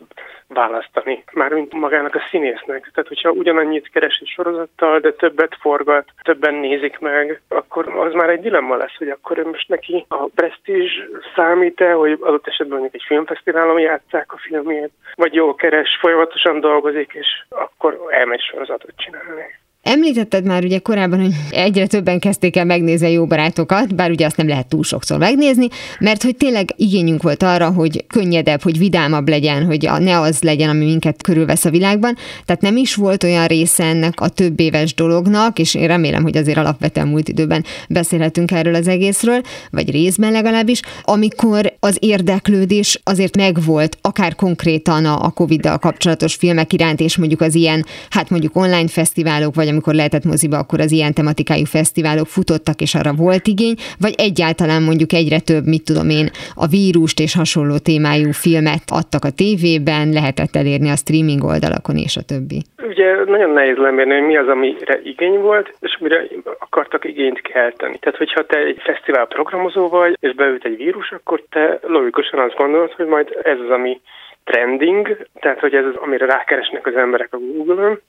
választani, 0.47 1.23
már 1.33 1.51
mint 1.51 1.73
magának 1.73 2.15
a 2.15 2.25
színésznek. 2.29 2.89
Tehát, 2.93 3.07
hogyha 3.07 3.31
ugyanannyit 3.31 3.89
keres 3.89 4.19
egy 4.21 4.27
sorozattal, 4.27 4.99
de 4.99 5.11
többet 5.11 5.55
forgat, 5.59 6.09
többen 6.21 6.53
nézik 6.53 6.99
meg, 6.99 7.41
akkor 7.47 7.87
az 7.87 8.13
már 8.13 8.29
egy 8.29 8.41
dilemma 8.41 8.75
lesz, 8.75 8.95
hogy 8.97 9.09
akkor 9.09 9.37
most 9.37 9.69
neki 9.69 10.05
a 10.07 10.27
presztízs 10.35 10.91
számít-e, 11.35 11.91
hogy 11.91 12.17
adott 12.21 12.47
esetben 12.47 12.79
mondjuk 12.79 13.01
egy 13.01 13.07
filmfesztiválon 13.07 13.79
játszák 13.79 14.33
a 14.33 14.37
filmjét, 14.37 14.91
vagy 15.15 15.33
jól 15.33 15.55
keres, 15.55 15.97
folyamatosan 15.99 16.59
dolgozik, 16.59 17.11
és 17.13 17.27
akkor 17.49 18.07
elmegy 18.09 18.41
sorozatot 18.41 18.93
csinálni. 18.97 19.59
Említetted 19.83 20.45
már 20.45 20.63
ugye 20.63 20.79
korábban, 20.79 21.19
hogy 21.19 21.33
egyre 21.49 21.87
többen 21.87 22.19
kezdték 22.19 22.55
el 22.55 22.65
megnézni 22.65 23.05
a 23.05 23.09
jó 23.09 23.25
barátokat, 23.25 23.95
bár 23.95 24.11
ugye 24.11 24.25
azt 24.25 24.37
nem 24.37 24.47
lehet 24.47 24.67
túl 24.67 24.83
sokszor 24.83 25.17
megnézni, 25.17 25.67
mert 25.99 26.23
hogy 26.23 26.35
tényleg 26.35 26.73
igényünk 26.75 27.21
volt 27.21 27.43
arra, 27.43 27.69
hogy 27.69 28.05
könnyedebb, 28.07 28.61
hogy 28.61 28.77
vidámabb 28.77 29.29
legyen, 29.29 29.65
hogy 29.65 29.89
ne 29.99 30.19
az 30.19 30.41
legyen, 30.41 30.69
ami 30.69 30.85
minket 30.85 31.21
körülvesz 31.21 31.65
a 31.65 31.69
világban. 31.69 32.15
Tehát 32.45 32.61
nem 32.61 32.77
is 32.77 32.95
volt 32.95 33.23
olyan 33.23 33.47
része 33.47 33.83
ennek 33.83 34.21
a 34.21 34.27
több 34.27 34.59
éves 34.59 34.93
dolognak, 34.93 35.59
és 35.59 35.73
én 35.73 35.87
remélem, 35.87 36.23
hogy 36.23 36.37
azért 36.37 36.57
alapvetően 36.57 37.07
múlt 37.07 37.29
időben 37.29 37.65
beszélhetünk 37.89 38.51
erről 38.51 38.75
az 38.75 38.87
egészről, 38.87 39.41
vagy 39.71 39.91
részben 39.91 40.31
legalábbis, 40.31 40.81
amikor 41.03 41.73
az 41.79 41.97
érdeklődés 41.99 42.99
azért 43.03 43.35
megvolt, 43.35 43.97
akár 44.01 44.35
konkrétan 44.35 45.05
a 45.05 45.29
Covid-dal 45.29 45.77
kapcsolatos 45.77 46.35
filmek 46.35 46.73
iránt, 46.73 46.99
és 46.99 47.17
mondjuk 47.17 47.41
az 47.41 47.55
ilyen, 47.55 47.85
hát 48.09 48.29
mondjuk 48.29 48.55
online 48.55 48.87
fesztiválok, 48.87 49.55
vagy 49.55 49.67
amikor 49.79 49.99
lehetett 50.01 50.31
moziba, 50.33 50.57
akkor 50.57 50.79
az 50.79 50.91
ilyen 50.91 51.13
tematikájú 51.13 51.65
fesztiválok 51.65 52.27
futottak, 52.37 52.77
és 52.85 52.95
arra 52.99 53.13
volt 53.25 53.45
igény, 53.53 53.75
vagy 54.05 54.15
egyáltalán 54.27 54.81
mondjuk 54.89 55.11
egyre 55.21 55.39
több, 55.51 55.65
mit 55.73 55.87
tudom 55.89 56.09
én, 56.19 56.27
a 56.63 56.65
vírust 56.75 57.19
és 57.25 57.33
hasonló 57.41 57.77
témájú 57.89 58.31
filmet 58.45 58.85
adtak 58.99 59.23
a 59.29 59.35
tévében, 59.41 60.05
lehetett 60.19 60.53
elérni 60.61 60.89
a 60.89 61.01
streaming 61.03 61.43
oldalakon 61.53 61.95
és 62.07 62.13
a 62.21 62.27
többi. 62.31 62.59
Ugye 62.91 63.09
nagyon 63.35 63.51
nehéz 63.59 63.77
lemérni, 63.85 64.13
hogy 64.17 64.27
mi 64.31 64.37
az, 64.37 64.47
amire 64.55 64.95
igény 65.11 65.37
volt, 65.49 65.67
és 65.87 65.97
mire 65.99 66.19
akartak 66.65 67.01
igényt 67.05 67.41
kelteni. 67.41 67.97
Tehát, 67.99 68.21
hogyha 68.23 68.45
te 68.45 68.57
egy 68.57 68.81
fesztivál 68.89 69.27
programozó 69.35 69.83
vagy, 69.99 70.17
és 70.19 70.33
beült 70.41 70.65
egy 70.65 70.77
vírus, 70.77 71.11
akkor 71.11 71.43
te 71.49 71.79
logikusan 71.95 72.39
azt 72.39 72.59
gondolod, 72.61 72.91
hogy 72.91 73.07
majd 73.15 73.27
ez 73.43 73.59
az, 73.65 73.71
ami 73.77 74.01
trending, 74.49 75.27
tehát 75.41 75.59
hogy 75.59 75.73
ez 75.73 75.85
az, 75.85 75.95
amire 75.95 76.25
rákeresnek 76.25 76.85
az 76.87 76.95
emberek 76.95 77.33
a 77.33 77.37
Google-on, 77.37 77.99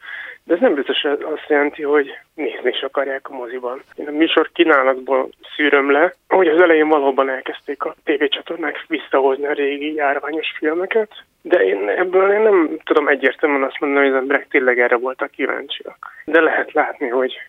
de 0.50 0.56
ez 0.56 0.62
nem 0.62 0.74
biztos 0.74 1.04
azt 1.04 1.48
jelenti, 1.48 1.82
hogy 1.82 2.18
nézni 2.34 2.70
is 2.70 2.80
akarják 2.80 3.30
a 3.30 3.34
moziban. 3.34 3.82
Én 3.94 4.08
a 4.08 4.10
műsor 4.10 4.50
kínálatból 4.52 5.28
szűröm 5.56 5.90
le, 5.90 6.14
hogy 6.28 6.48
az 6.48 6.60
elején 6.60 6.88
valóban 6.88 7.30
elkezdték 7.30 7.82
a 7.82 7.94
tévécsatornák 8.04 8.84
visszahozni 8.88 9.46
a 9.46 9.52
régi 9.52 9.94
járványos 9.94 10.54
filmeket, 10.58 11.10
de 11.42 11.64
én 11.64 11.88
ebből 11.88 12.32
én 12.32 12.40
nem 12.40 12.78
tudom 12.84 13.08
egyértelműen 13.08 13.62
azt 13.62 13.80
mondani, 13.80 14.06
hogy 14.06 14.14
az 14.14 14.20
emberek 14.20 14.48
tényleg 14.48 14.80
erre 14.80 14.96
voltak 14.96 15.30
kíváncsiak. 15.30 15.96
De 16.24 16.40
lehet 16.40 16.72
látni, 16.72 17.08
hogy 17.08 17.40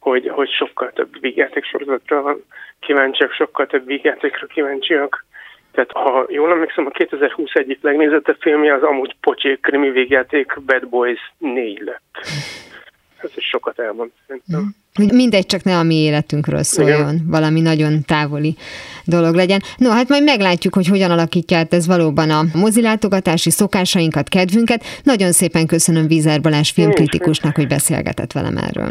hogy, 0.00 0.28
hogy 0.28 0.50
sokkal 0.50 0.90
több 0.92 1.20
vígjáték 1.20 1.64
sorozatra 1.64 2.36
kíváncsiak, 2.80 3.32
sokkal 3.32 3.66
több 3.66 3.86
vígjátékra 3.86 4.46
kíváncsiak. 4.46 5.24
Tehát 5.72 5.90
ha 5.92 6.26
jól 6.28 6.50
emlékszem, 6.50 6.86
a 6.86 6.90
2020 6.90 7.50
egyik 7.52 7.78
legnézettebb 7.82 8.36
filmje 8.40 8.74
az 8.74 8.82
amúgy 8.82 9.16
pocsék 9.20 9.60
krimi 9.60 9.90
végjáték 9.90 10.60
Bad 10.66 10.88
Boys 10.88 11.32
4 11.38 11.82
lett. 11.84 12.26
Ez 13.22 13.30
is 13.34 13.44
sokat 13.44 13.78
elmond 13.78 14.10
szerintem. 14.26 14.74
Hogy 14.94 15.12
mindegy, 15.12 15.46
csak 15.46 15.62
ne 15.62 15.78
a 15.78 15.82
mi 15.82 15.94
életünkről 15.94 16.62
szóljon, 16.62 17.00
Igen. 17.00 17.26
valami 17.28 17.60
nagyon 17.60 18.02
távoli 18.06 18.56
dolog 19.04 19.34
legyen. 19.34 19.60
No, 19.76 19.90
hát 19.90 20.08
majd 20.08 20.22
meglátjuk, 20.22 20.74
hogy 20.74 20.86
hogyan 20.86 21.10
alakítja 21.10 21.56
át 21.56 21.72
ez 21.72 21.86
valóban 21.86 22.30
a 22.30 22.42
mozilátogatási 22.54 23.50
szokásainkat, 23.50 24.28
kedvünket. 24.28 24.84
Nagyon 25.02 25.32
szépen 25.32 25.66
köszönöm 25.66 26.06
Vízer 26.06 26.40
Balázs 26.40 26.70
filmkritikusnak, 26.70 27.54
hogy 27.54 27.66
beszélgetett 27.66 28.32
velem 28.32 28.56
erről. 28.56 28.90